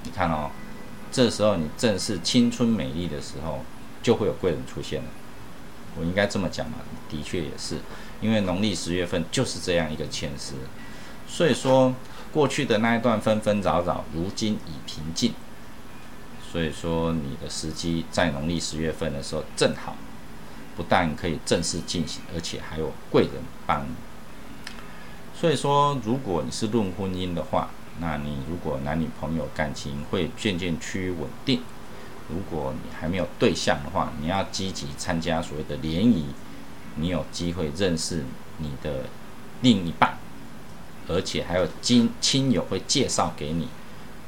[0.05, 0.51] 你看哦，
[1.11, 3.65] 这时候你正是青春美丽的时候，
[4.03, 5.09] 就会有贵人出现了。
[5.97, 6.79] 我应该这么讲嘛？
[7.09, 7.79] 的确也是，
[8.21, 10.55] 因为农历十月份就是这样一个前世，
[11.29, 11.95] 所以说
[12.33, 15.35] 过去的那一段纷纷扰扰，如今已平静。
[16.51, 19.97] 所以说你的时机在农历十月份的时候正好，
[20.77, 23.33] 不但可以正式进行，而且还有贵人
[23.67, 23.95] 帮你。
[25.39, 31.59] 所以说，如果你是论婚姻的话，那你如果男女朋友感情会渐渐趋于稳定；
[32.29, 36.27] 如果你还没有对象的话，你要积极参加所谓的联谊，
[36.97, 38.25] 你有机会认识
[38.59, 39.07] 你的
[39.63, 40.17] 另一半，
[41.09, 43.69] 而且还有亲亲友会介绍给你，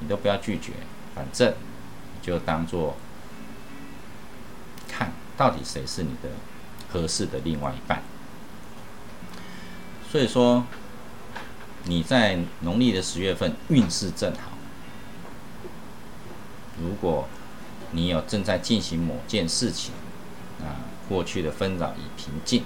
[0.00, 0.72] 你都不要拒绝，
[1.14, 1.54] 反正
[2.22, 2.96] 就当做
[4.88, 6.30] 看到底谁是你的
[6.92, 8.02] 合适的另外一半。
[10.10, 10.64] 所以说。
[11.86, 14.52] 你在农历的十月份运势正好，
[16.82, 17.28] 如果
[17.90, 19.92] 你有正在进行某件事情，
[20.60, 22.64] 啊，过去的纷扰已平静，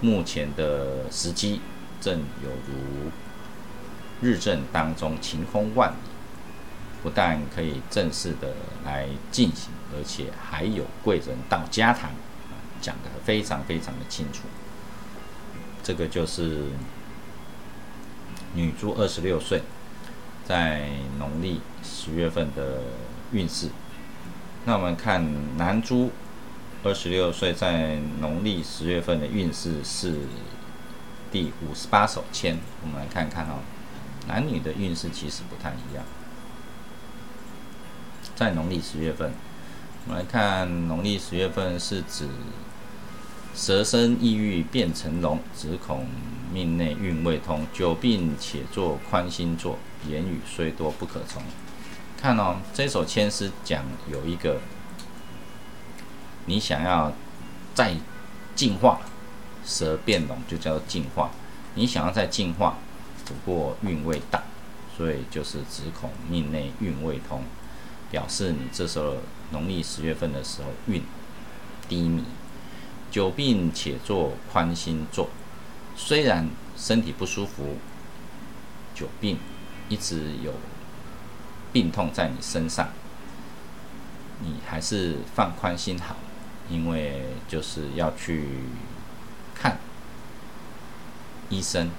[0.00, 1.60] 目前的时机
[2.02, 3.10] 正有如
[4.20, 5.94] 日正当中晴空万里，
[7.02, 12.10] 不但可以正式的来进行，而且还有贵人到家堂，
[12.82, 14.42] 讲得非常非常的清楚，
[15.82, 16.66] 这个就是。
[18.54, 19.62] 女猪二十六岁，
[20.44, 20.86] 在
[21.18, 22.82] 农历十月份的
[23.32, 23.70] 运势。
[24.66, 26.10] 那我们看男猪
[26.84, 30.18] 二十六岁在农历十月份的运势是
[31.32, 32.58] 第五十八手签。
[32.82, 33.58] 我们来看看哦，
[34.28, 36.04] 男女的运势其实不太一样。
[38.36, 39.32] 在农历十月份，
[40.06, 42.28] 我们来看农历十月份是指。
[43.54, 46.06] 蛇身异域变成龙，只恐
[46.50, 47.66] 命内运未通。
[47.70, 51.42] 久病且做宽心坐，言语虽多不可从。
[52.18, 54.58] 看哦，这首签是讲有一个，
[56.46, 57.12] 你想要
[57.74, 57.94] 再
[58.54, 59.02] 进化，
[59.64, 61.30] 蛇变龙就叫做进化。
[61.74, 62.76] 你想要再进化，
[63.24, 64.42] 不过运未到，
[64.96, 67.42] 所以就是只恐命内运未通，
[68.10, 69.16] 表示你这时候
[69.50, 71.02] 农历十月份的时候运
[71.88, 72.24] 低迷。
[73.10, 75.28] 久病且做宽心坐，
[75.94, 76.48] 虽然
[76.78, 77.76] 身体不舒服，
[78.94, 79.38] 久病
[79.90, 80.54] 一直有
[81.74, 82.88] 病痛在你身上，
[84.40, 86.16] 你还是放宽心好，
[86.70, 88.46] 因为就是要去
[91.52, 91.90] 医生，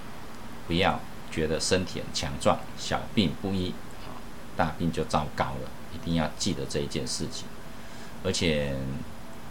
[0.68, 1.00] 不要
[1.32, 3.74] 觉得身体很强壮，小病不医，
[4.58, 7.46] 大病就糟糕了，一定要记得这一件事情，
[8.24, 8.76] 而且。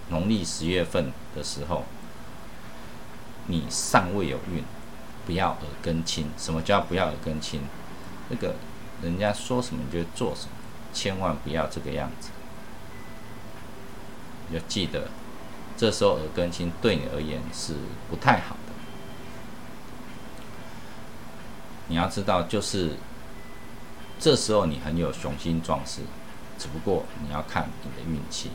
[0.09, 1.85] 农历十月份的时候，
[3.47, 4.63] 你尚未有孕，
[5.25, 6.29] 不要耳根清。
[6.37, 7.63] 什么叫不要耳根清？
[8.29, 8.57] 那个
[9.01, 10.51] 人家说什么你就做什么，
[10.93, 12.29] 千万不要这个样子。
[14.51, 15.09] 要记得，
[15.79, 17.75] 这时候耳根清对你而言是
[18.11, 18.73] 不太好的。
[21.89, 22.97] 你要知道，就是
[24.19, 26.03] 这时候你很有雄心壮志，
[26.59, 28.51] 只不过你要看你的运气。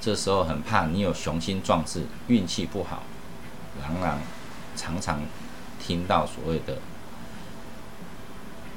[0.00, 3.04] 这时候很怕你有雄心壮志，运气不好，
[3.80, 4.18] 然然
[4.76, 5.20] 常常
[5.80, 6.78] 听到所谓的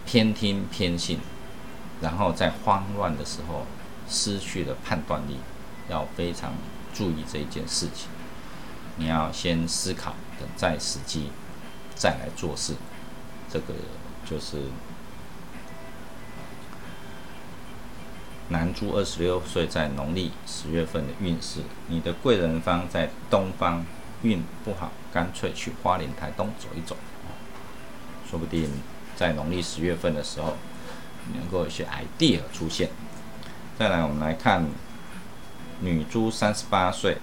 [0.05, 1.19] 偏听偏信，
[2.01, 3.65] 然后在慌乱的时候
[4.07, 5.39] 失去了判断力，
[5.89, 6.53] 要非常
[6.93, 8.07] 注意这一件事情。
[8.97, 11.31] 你要先思考，等待时机
[11.95, 12.75] 再来做事，
[13.55, 13.73] 这个
[14.29, 14.57] 就是。
[18.49, 23.83] 男猪二十六岁，在农历十月份的运势，你的贵人方在东方，
[24.21, 26.95] 运不好，干脆去花莲、台东走一走，
[28.29, 28.69] 说不定
[29.15, 30.57] 在农历十月份的时候，
[31.33, 32.89] 能够有些 idea 出现。
[33.79, 34.63] 再来，我们来看
[35.79, 37.17] 女猪三十八岁，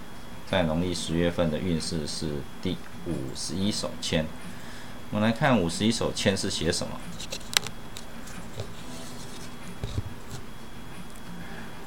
[0.50, 2.76] 在农历十月份的运势是第
[3.06, 4.26] 五十一手签。
[5.12, 6.98] 我们来看五十一首签是写什么。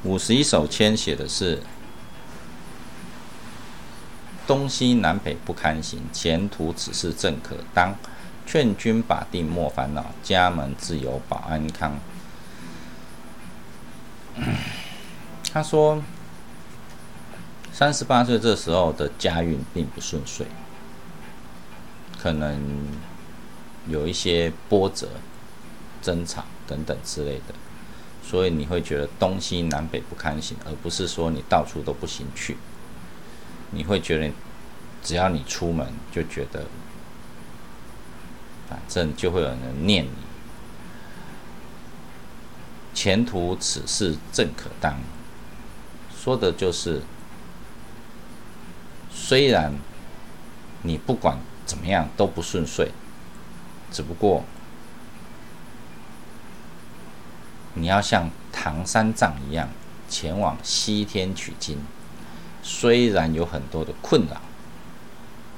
[0.03, 1.63] 五十一首签写的是
[4.45, 7.95] 东西南北不堪行，前途此事正可当。
[8.45, 11.97] 劝君把定莫烦恼，家门自有保安康。
[15.51, 16.03] 他说，
[17.73, 20.45] 三十八岁这时候的家运并不顺遂，
[22.19, 22.61] 可能
[23.87, 25.07] 有一些波折、
[26.01, 27.53] 争吵等等之类的。
[28.23, 32.57] 所以你会觉得东西南北不堪行，而不是说你到处都不行去。
[33.71, 34.31] 你会觉得，
[35.03, 36.65] 只要你出门，就觉得，
[38.67, 40.09] 反正就会有人念你。
[42.95, 44.97] 前途此事正可当，
[46.17, 47.01] 说的就是，
[49.11, 49.73] 虽然
[50.81, 52.89] 你不管怎么样都不顺遂，
[53.95, 54.43] 只不过。
[57.75, 59.69] 你要像唐三藏一样
[60.09, 61.77] 前往西天取经，
[62.61, 64.41] 虽然有很多的困扰，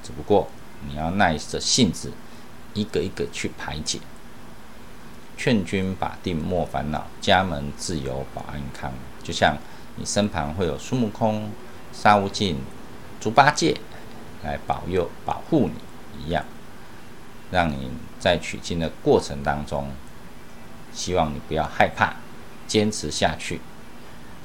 [0.04, 0.48] 只不过
[0.88, 2.12] 你要耐着性子，
[2.74, 3.98] 一个一个去排解。
[5.36, 8.92] 劝君把定莫烦恼，家门自有保安康。
[9.20, 9.56] 就像
[9.96, 11.50] 你身旁会有孙悟空、
[11.92, 12.60] 沙悟净、
[13.20, 13.80] 猪八戒
[14.44, 16.44] 来保佑、保护你一样，
[17.50, 19.88] 让你在取经的过程当中。
[20.90, 22.16] 希望你不要害怕，
[22.66, 23.60] 坚持下去，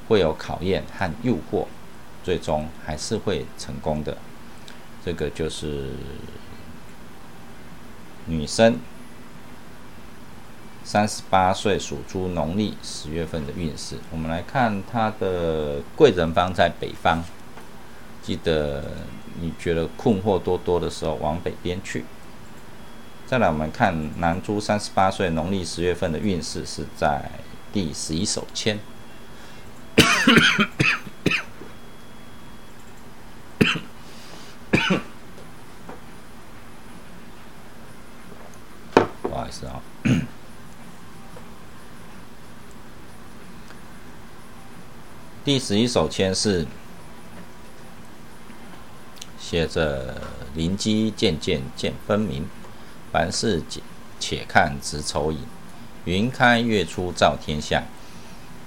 [0.06, 1.66] 会有考验和诱惑，
[2.22, 4.18] 最终还是会成功的。
[5.04, 5.90] 这个就是
[8.26, 8.78] 女生
[10.84, 13.96] 三十八岁属猪，农历十月份的运势。
[14.12, 17.24] 我们来看她的贵人方在北方，
[18.22, 18.84] 记得
[19.40, 22.04] 你觉得困惑多多的时候，往北边去。
[23.34, 27.28] 再来，我们看男猪三十八岁，农历十月份的运势是在
[27.72, 28.78] 第十一手签。
[39.22, 39.82] 不好意思啊，
[45.44, 46.64] 第十一手签是
[49.40, 50.22] 写着
[50.54, 52.48] “灵机渐渐见分明”。
[53.14, 53.80] 凡事且
[54.18, 55.38] 且看子丑寅，
[56.04, 57.84] 云开月出照天下。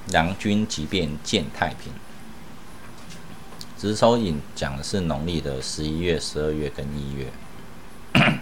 [0.07, 1.91] 良君即便见太平。
[3.75, 7.33] 子丑寅讲的是农历的十一月、十二月跟一月，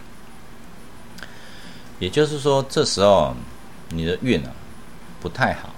[1.97, 3.35] 也就是说，这时候
[3.89, 4.51] 你的运啊
[5.19, 5.73] 不太好，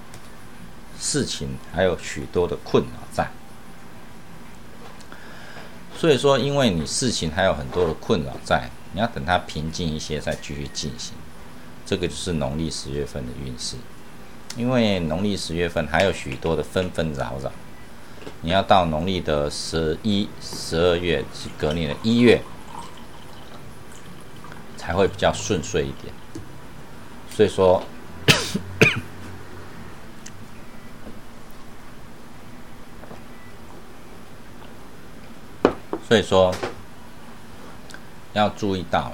[1.00, 3.30] 事情还有许多的困扰在。
[5.98, 8.70] 所以说，因为你事情还有很多的困扰在。
[8.94, 11.14] 你要等它平静一些再继续进行，
[11.86, 13.76] 这个就是农历十月份的运势。
[14.56, 17.52] 因为农历十月份还有许多的纷纷扰扰，
[18.42, 22.42] 你要到农历的十一、十二月，是隔年的一月，
[24.78, 26.12] 才会比较顺遂一点。
[27.30, 27.84] 所以说，
[36.08, 36.52] 所以说。
[38.38, 39.14] 要注意到，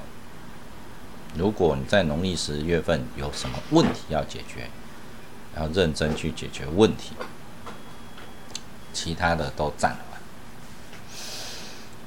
[1.38, 4.69] 如果你在农历十月份有什么问题要解决，
[5.55, 7.13] 要认真去解决问题，
[8.91, 10.19] 其他的都暂缓。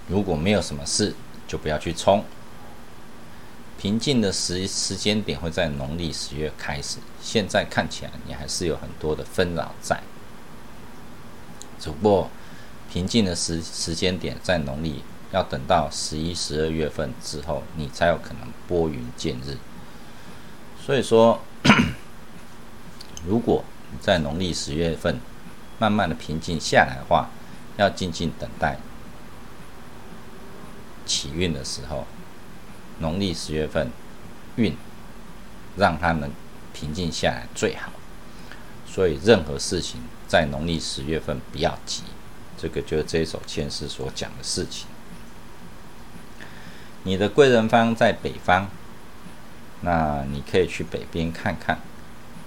[0.09, 1.14] 如果没有什么事，
[1.49, 2.23] 就不要去冲。
[3.79, 6.99] 平静的时时间点会在农历十月开始。
[7.23, 10.03] 现在看起来你还是有很多的纷扰在，
[11.81, 12.31] 只不过
[12.93, 15.03] 平静的时时间点在农历。
[15.33, 19.57] 要等到十一、十二月份之后，你才有可能拨云见日。
[20.85, 21.41] 所以说，
[23.27, 25.18] 如果你在农历十月份
[25.79, 27.29] 慢慢的平静下来的话，
[27.77, 28.79] 要静静等待
[31.05, 32.07] 起运的时候，
[33.01, 33.91] 农历十月份
[34.55, 34.77] 运
[35.77, 36.31] 让它能
[36.72, 37.91] 平静下来最好。
[38.87, 42.03] 所以任何事情在农历十月份不要急，
[42.57, 44.87] 这个就是这一首签诗所讲的事情。
[47.07, 48.67] 你的贵人方在北方，
[49.83, 51.79] 那你可以去北边看看。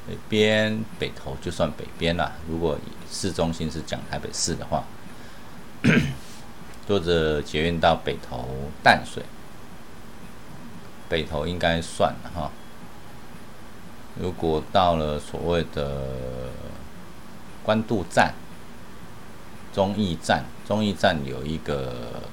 [0.06, 2.34] 北边北头就算北边了。
[2.50, 2.78] 如果
[3.10, 4.84] 市中心是讲台北市的话，
[6.86, 8.50] 坐着捷运到北头
[8.84, 9.24] 淡水，
[11.08, 12.52] 北头应该算哈。
[14.20, 16.04] 如果到了所谓的
[17.64, 18.34] 关渡站、
[19.74, 22.24] 忠义站，忠义站有一个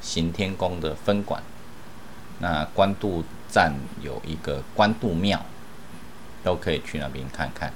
[0.00, 1.42] 行天宫的分馆。
[2.38, 5.44] 那官渡站有一个官渡庙，
[6.44, 7.72] 都可以去那边看看。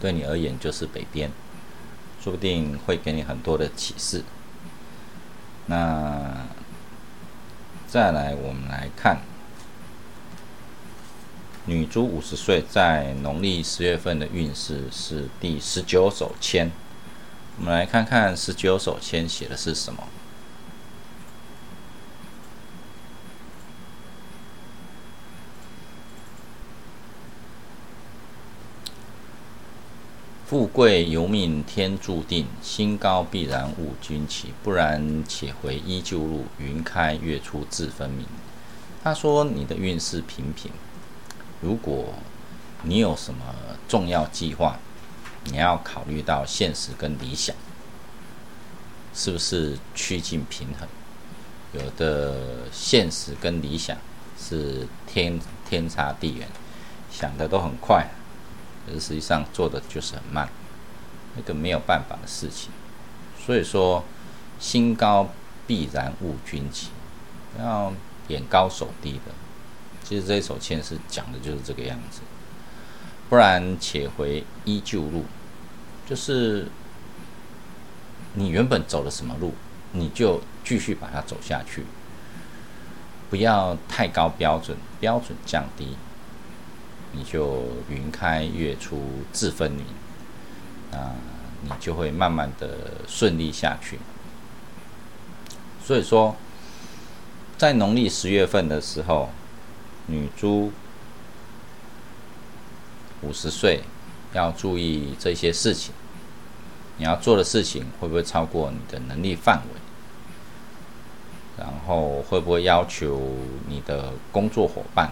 [0.00, 1.30] 对你而言就是北边，
[2.22, 4.24] 说不定会给你很多的启示。
[5.66, 6.46] 那
[7.86, 9.18] 再来，我们来看
[11.66, 16.70] 女猪五十岁在农历十月份的运势是第十九手签。
[17.58, 20.08] 我们来看看十九手签写的是什么。
[30.50, 34.52] 富贵由命天注定，心高必然误君起。
[34.64, 38.26] 不然且回依旧路，云开月出自分明。
[39.04, 40.72] 他说你的运势平平，
[41.60, 42.14] 如果
[42.82, 43.40] 你有什么
[43.86, 44.76] 重要计划，
[45.44, 47.54] 你要考虑到现实跟理想
[49.14, 50.88] 是不是趋近平衡。
[51.74, 53.96] 有的现实跟理想
[54.36, 55.38] 是天
[55.68, 56.48] 天差地远，
[57.08, 58.04] 想的都很快。
[58.90, 60.48] 可是实际上做的就是很慢，
[61.36, 62.72] 那个没有办法的事情。
[63.38, 64.02] 所以说，
[64.58, 65.28] 心高
[65.64, 66.88] 必然误君起，
[67.56, 67.92] 要
[68.26, 69.32] 眼高手低的。
[70.02, 72.20] 其实这一首签是讲的就是这个样子。
[73.28, 75.24] 不然且回依旧路，
[76.08, 76.66] 就是
[78.34, 79.54] 你原本走了什么路，
[79.92, 81.84] 你就继续把它走下去，
[83.30, 85.96] 不要太高标准，标准降低。
[87.12, 89.02] 你就云开月出
[89.32, 89.84] 自分明，
[90.92, 91.14] 啊，
[91.62, 92.68] 你就会慢慢的
[93.08, 93.98] 顺利下去。
[95.84, 96.36] 所以说，
[97.58, 99.28] 在农历十月份的时候，
[100.06, 100.72] 女猪
[103.22, 103.80] 五十岁
[104.32, 105.92] 要注意这些事情，
[106.96, 109.80] 你要做的事情会不会超过你的能力范围？
[111.58, 113.20] 然后会不会要求
[113.68, 115.10] 你的工作伙伴？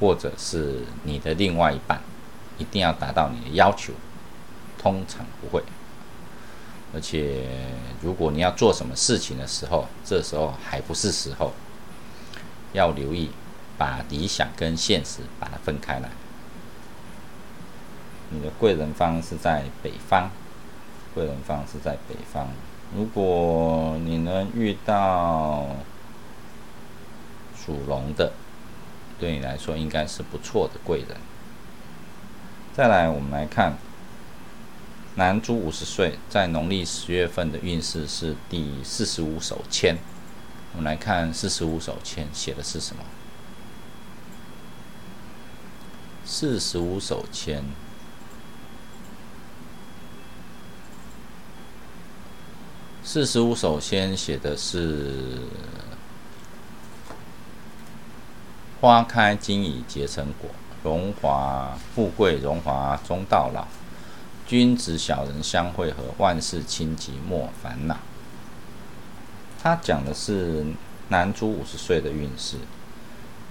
[0.00, 2.00] 或者是你的另外一半，
[2.56, 3.92] 一定要达到你的要求，
[4.78, 5.62] 通常不会。
[6.94, 7.46] 而且，
[8.00, 11.52] 如果你要做什么事情的时候，这时候还不是时候，
[12.72, 13.30] 要留意
[13.76, 16.08] 把理想跟现实把它分开来。
[18.30, 20.30] 你的贵人方是在北方，
[21.14, 22.48] 贵人方是在北方。
[22.96, 25.66] 如果你能遇到
[27.54, 28.32] 属龙的。
[29.20, 31.18] 对你来说应该是不错的贵人。
[32.74, 33.76] 再来，我们来看
[35.16, 39.98] 男猪五十岁在农历十月份的运势是第四十五手签。
[40.72, 43.02] 我们来看四十五手签写的是什么？
[46.24, 47.62] 四十五手签，
[53.02, 55.40] 四十五手签写的是。
[58.80, 60.48] 花开今已结成果，
[60.82, 63.66] 荣华富贵荣华终到老。
[64.46, 67.98] 君子小人相会合，万事清吉莫烦恼。
[69.62, 70.64] 他讲的是
[71.08, 72.56] 男猪五十岁的运势。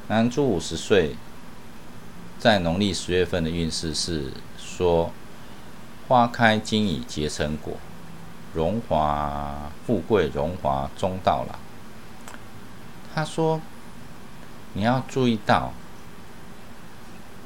[0.07, 1.15] 男猪五十岁
[2.39, 5.11] 在农历十月份的运势是说：
[6.07, 7.75] 花开今已结成果，
[8.55, 11.59] 荣华富贵荣华终到老。
[13.13, 13.61] 他说。
[14.73, 15.73] 你要注意到，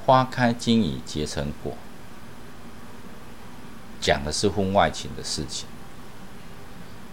[0.05, 1.78] 花开经已结成果，
[4.01, 5.65] 讲的是婚外情的事情。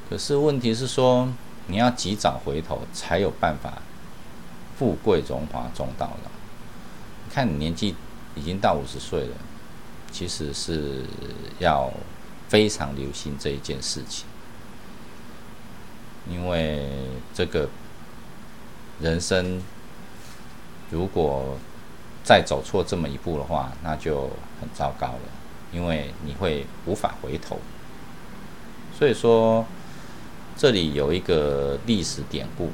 [0.08, 1.32] 可是问题是说，
[1.68, 3.80] 你要及早回头，才有办法
[4.76, 6.30] 富贵荣华终到老。
[7.32, 7.94] 看你年纪
[8.34, 9.36] 已经到五十岁了，
[10.10, 11.04] 其实是
[11.60, 11.92] 要
[12.48, 14.26] 非常留心这一件事情，
[16.28, 16.90] 因为
[17.32, 17.68] 这个
[19.00, 19.62] 人生。
[20.90, 21.56] 如果
[22.22, 24.28] 再走错这么一步的话，那就
[24.60, 25.20] 很糟糕了，
[25.72, 27.58] 因为你会无法回头。
[28.96, 29.64] 所以说，
[30.56, 32.70] 这里有一个历史典故，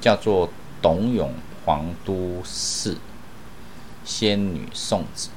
[0.00, 0.48] 叫做
[0.82, 1.32] 董永
[1.64, 2.98] 皇都寺
[4.04, 5.30] 仙女送子。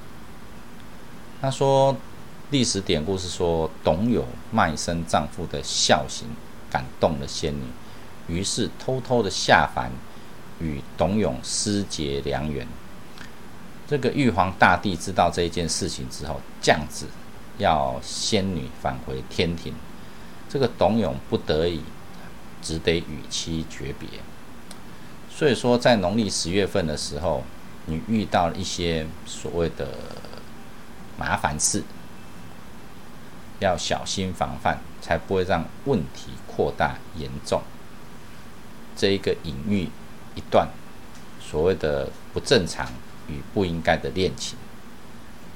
[1.42, 1.96] 他说，
[2.50, 6.28] 历史典故是说，董永卖身丈夫的孝行
[6.70, 7.64] 感动了仙女，
[8.28, 9.92] 于是偷偷的下凡。
[10.60, 12.68] 与董永私结良缘。
[13.88, 17.06] 这个玉皇大帝知道这一件事情之后，降旨
[17.58, 19.74] 要仙女返回天庭。
[20.50, 21.82] 这个董永不得已，
[22.62, 24.08] 只得与妻诀别。
[25.30, 27.44] 所以说，在农历十月份的时候，
[27.86, 29.88] 你遇到一些所谓的
[31.18, 31.84] 麻烦事，
[33.60, 37.62] 要小心防范，才不会让问题扩大严重。
[38.96, 39.90] 这一个隐喻。
[40.36, 40.68] 一段
[41.40, 42.88] 所谓的不正常
[43.28, 44.58] 与不应该的恋情，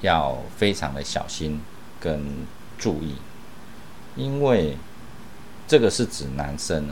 [0.01, 1.61] 要非常的小心
[1.99, 2.45] 跟
[2.77, 3.15] 注意，
[4.15, 4.77] 因为
[5.67, 6.89] 这个是指男生，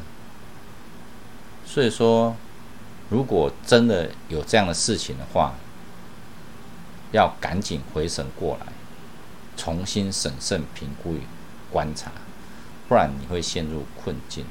[1.66, 2.36] 所以说
[3.10, 5.56] 如果真的有这样的事情的话，
[7.14, 8.68] 要赶紧回神过来，
[9.56, 11.22] 重新审慎评估与
[11.72, 12.12] 观察，
[12.90, 14.46] 不然你会陷入困境。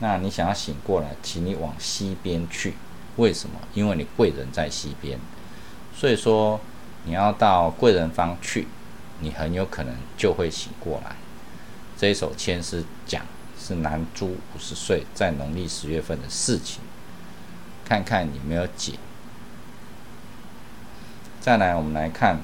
[0.00, 2.74] 那你想要醒过来，请你往西边去。
[3.16, 3.60] 为什么？
[3.74, 5.18] 因为你贵人在西边，
[5.94, 6.60] 所以说
[7.04, 8.66] 你要到贵人方去，
[9.20, 11.14] 你很有可能就会醒过来。
[11.96, 13.22] 这一首签是讲
[13.56, 16.80] 是男猪五十岁在农历十月份的事情，
[17.84, 18.94] 看看有没有解。
[21.40, 22.40] 再来，我们来看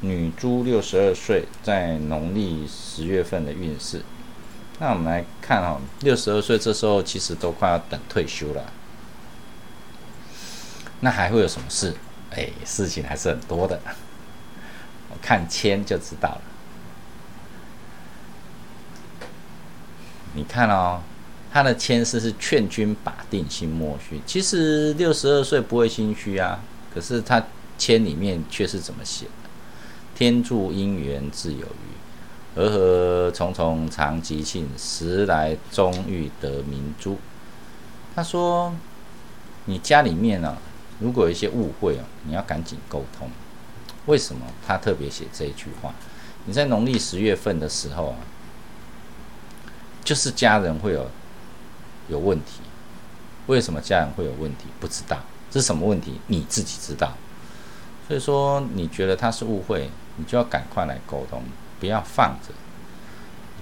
[0.00, 4.02] 女猪六十二岁在农历十月份的运势。
[4.78, 8.72] 那我们来看哦，六十二岁这时候其实都快要等退休了，
[11.00, 11.94] 那还会有什么事？
[12.30, 13.80] 哎，事情还是很多的。
[15.10, 16.42] 我看签就知道了。
[20.34, 21.02] 你看哦，
[21.52, 24.20] 他的签是劝君把定心莫虚。
[24.26, 26.60] 其实六十二岁不会心虚啊，
[26.92, 27.44] 可是他
[27.78, 29.30] 签里面却是怎么写的？
[30.16, 31.92] 天助姻缘自有余。
[32.54, 37.18] 和和重重常吉庆，时来终欲得明珠。
[38.14, 38.74] 他说
[39.64, 40.58] ：“你家里面呢，
[41.00, 43.30] 如果有一些误会哦，你要赶紧沟通。
[44.06, 44.44] 为什么？
[44.66, 45.94] 他特别写这一句话。
[46.44, 48.16] 你在农历十月份的时候啊，
[50.04, 51.06] 就是家人会有
[52.08, 52.60] 有问题。
[53.46, 54.66] 为什么家人会有问题？
[54.78, 55.16] 不知道
[55.50, 57.14] 是什么问题，你自己知道。
[58.06, 61.42] 所以说，你觉得他是误会，你就要赶快来沟通。”
[61.82, 62.54] 不要放着，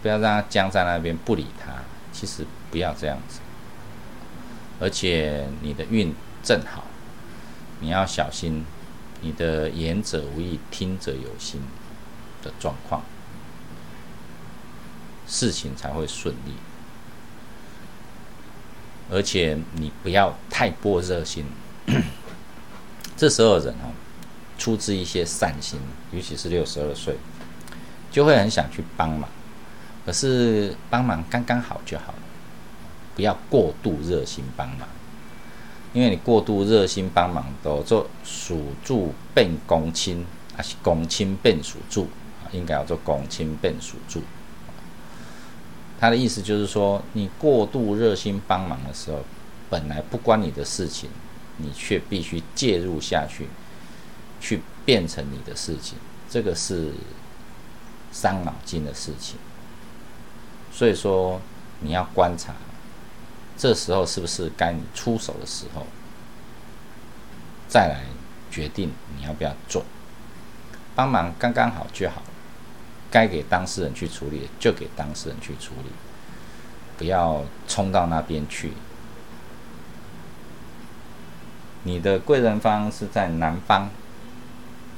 [0.03, 1.73] 不要让它僵在那边不理它。
[2.13, 3.41] 其实不要这样子，
[4.79, 6.85] 而且你的运正好，
[7.81, 8.67] 你要小心
[9.23, 11.63] 你的言者无意，听者有心
[12.43, 13.03] 的状况，
[15.27, 16.53] 事情才会顺利。
[19.11, 21.47] 而且你不要太过热心，
[23.17, 23.97] 这时候人哦，
[24.59, 25.81] 出自一些善心，
[26.13, 27.17] 尤其是六十二岁。
[28.11, 29.29] 就会很想去帮忙，
[30.05, 32.19] 可是帮忙刚刚好就好了，
[33.15, 34.89] 不要过度热心帮忙，
[35.93, 42.09] 因为你过度热心帮忙，都做属柱变公亲，还是公亲变属柱
[42.43, 42.51] 啊？
[42.51, 44.23] 应该要做公亲变属柱。
[46.01, 49.21] 他的意思就是说，你过度热心帮忙的时候，
[49.69, 51.09] 本来不关你的事情，
[51.59, 53.47] 你却必须介入下去，
[54.41, 55.97] 去变成你的事情，
[56.29, 56.91] 这个是。
[58.13, 59.39] 伤脑筋的事情，
[60.73, 61.41] 所以说
[61.81, 62.53] 你要观察，
[63.57, 65.87] 这时候是不是该你出手的时候，
[67.69, 68.03] 再来
[68.51, 69.85] 决定你要不要做，
[70.95, 72.23] 帮忙刚刚好就好，
[73.11, 75.91] 该给当事人去处理就给当事人去处理，
[76.99, 78.73] 不要冲到那边去。
[81.85, 83.89] 你的贵人方是在南方。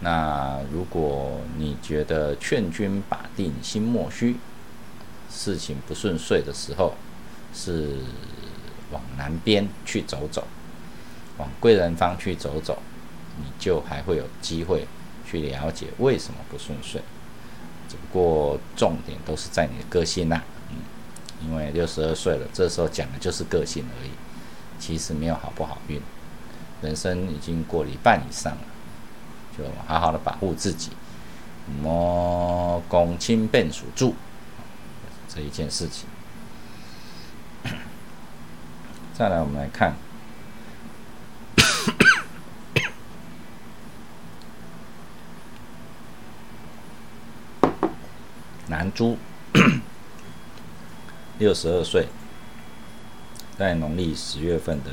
[0.03, 4.37] 那如果你觉得劝君把定心莫虚，
[5.31, 6.95] 事情不顺遂的时候，
[7.55, 7.99] 是
[8.91, 10.45] 往南边去走走，
[11.39, 12.83] 往贵人方去走走，
[13.39, 14.87] 你就还会有机会
[15.25, 17.01] 去了解为什么不顺遂。
[17.89, 20.77] 只不过重点都是在你的个性呐，嗯，
[21.47, 24.11] 因为六十二岁了，这时候讲的就是个性而已，
[24.81, 26.01] 其实没有好不好运，
[26.81, 28.63] 人生已经过了一半以上了。
[29.57, 30.91] 就好好的保护自己，
[31.83, 34.15] 莫公亲变属住
[35.29, 36.09] 这一件事情。
[39.15, 39.95] 再来，我们来看
[48.69, 49.19] 男猪，
[51.39, 52.09] 六十二岁，
[53.59, 54.91] 在农历十月份的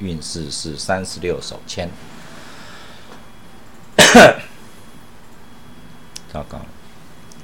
[0.00, 1.88] 运势是三十六手签。
[6.32, 6.60] 糟糕，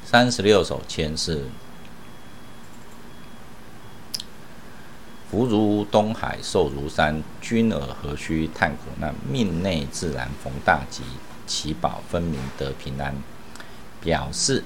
[0.05, 1.45] 三十六首签是
[5.31, 9.15] 福如东海，寿如山，君尔何须叹苦难？
[9.31, 11.03] 命内自然逢大吉，
[11.47, 13.15] 祈保分明得平安。
[14.01, 14.65] 表示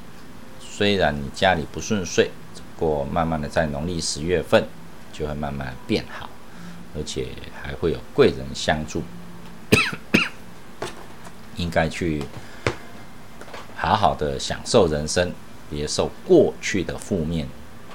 [0.59, 2.31] 虽然你家里不顺遂，
[2.79, 4.67] 不过慢慢的在农历十月份
[5.13, 6.31] 就会慢慢变好，
[6.97, 7.29] 而且
[7.63, 9.03] 还会有贵人相助。
[11.71, 12.21] 应该去
[13.77, 15.33] 好好的享受人生，
[15.71, 17.47] 别受过去的负面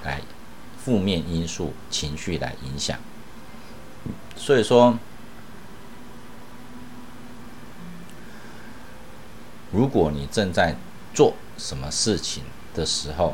[0.06, 0.22] 来
[0.82, 2.98] 负面因素情绪来影响。
[4.38, 4.98] 所以说
[9.74, 10.78] 如果你正在
[11.14, 13.34] 做什么事情的时候，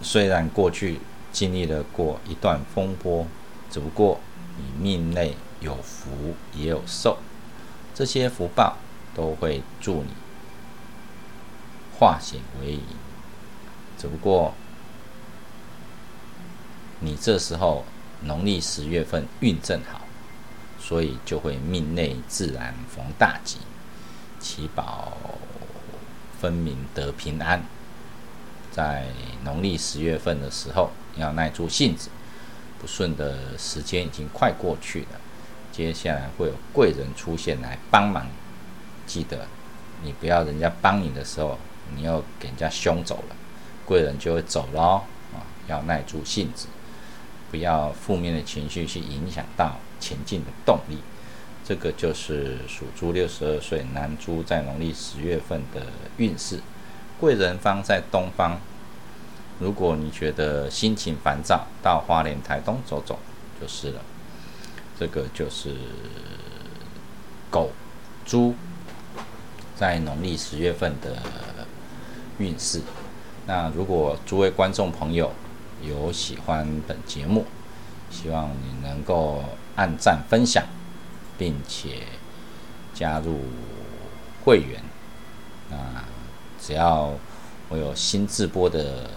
[0.00, 0.98] 虽然过去
[1.30, 3.26] 经历了过一段风波，
[3.70, 4.18] 只不过
[4.56, 7.18] 你命内有福也有寿，
[7.94, 8.76] 这些福报
[9.14, 10.10] 都会助你
[11.96, 12.82] 化险为夷。
[13.96, 14.52] 只不过
[17.00, 17.84] 你这时候
[18.22, 20.00] 农历十月份运正好，
[20.80, 23.58] 所以就会命内自然逢大吉。
[24.40, 25.16] 祈宝
[26.40, 27.62] 分明得平安，
[28.70, 29.06] 在
[29.44, 32.10] 农历十月份的时候，要耐住性子。
[32.80, 35.20] 不顺的时间已经快过去了，
[35.76, 38.28] 接下来会有贵人出现来帮忙。
[39.06, 39.48] 记得，
[40.04, 41.58] 你不要人家帮你的时候，
[41.96, 43.34] 你又给人家凶走了，
[43.84, 45.02] 贵人就会走了。
[45.34, 46.68] 啊，要耐住性子，
[47.50, 50.98] 不要负面的情绪去影响到前进的动力。
[51.64, 55.86] 这个就是属猪六十二岁男猪在农历十月份的
[56.18, 56.60] 运势，
[57.18, 58.60] 贵人方在东方。
[59.58, 63.18] 如果你觉得心情烦躁，到花莲、台东走走
[63.60, 64.00] 就是了。
[64.98, 65.74] 这个就是
[67.50, 67.70] 狗、
[68.24, 68.54] 猪
[69.76, 71.16] 在农历十月份的
[72.38, 72.80] 运势。
[73.46, 75.32] 那如果诸位观众朋友
[75.82, 77.44] 有喜欢本节目，
[78.10, 79.44] 希望你能够
[79.76, 80.64] 按赞分享。
[81.36, 82.02] 并且
[82.94, 83.40] 加入
[84.44, 84.80] 会员，
[85.68, 85.76] 那
[86.60, 87.12] 只要
[87.68, 89.10] 我有新直播的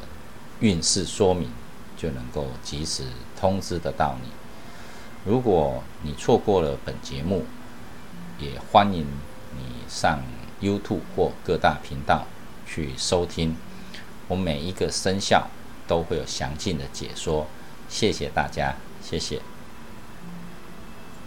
[0.62, 1.48] 运势说明，
[1.96, 3.04] 就能够及时
[3.40, 4.30] 通知得到你。
[5.28, 7.44] 如果你错过了本节目，
[8.40, 9.06] 也欢迎
[9.58, 10.22] 你上
[10.62, 12.26] YouTube 或各大频道
[12.66, 13.54] 去收听，
[14.30, 15.46] 我每一个生肖
[15.86, 17.46] 都会有详尽的解说。
[17.90, 18.74] 谢谢大家，
[19.04, 19.42] 谢谢。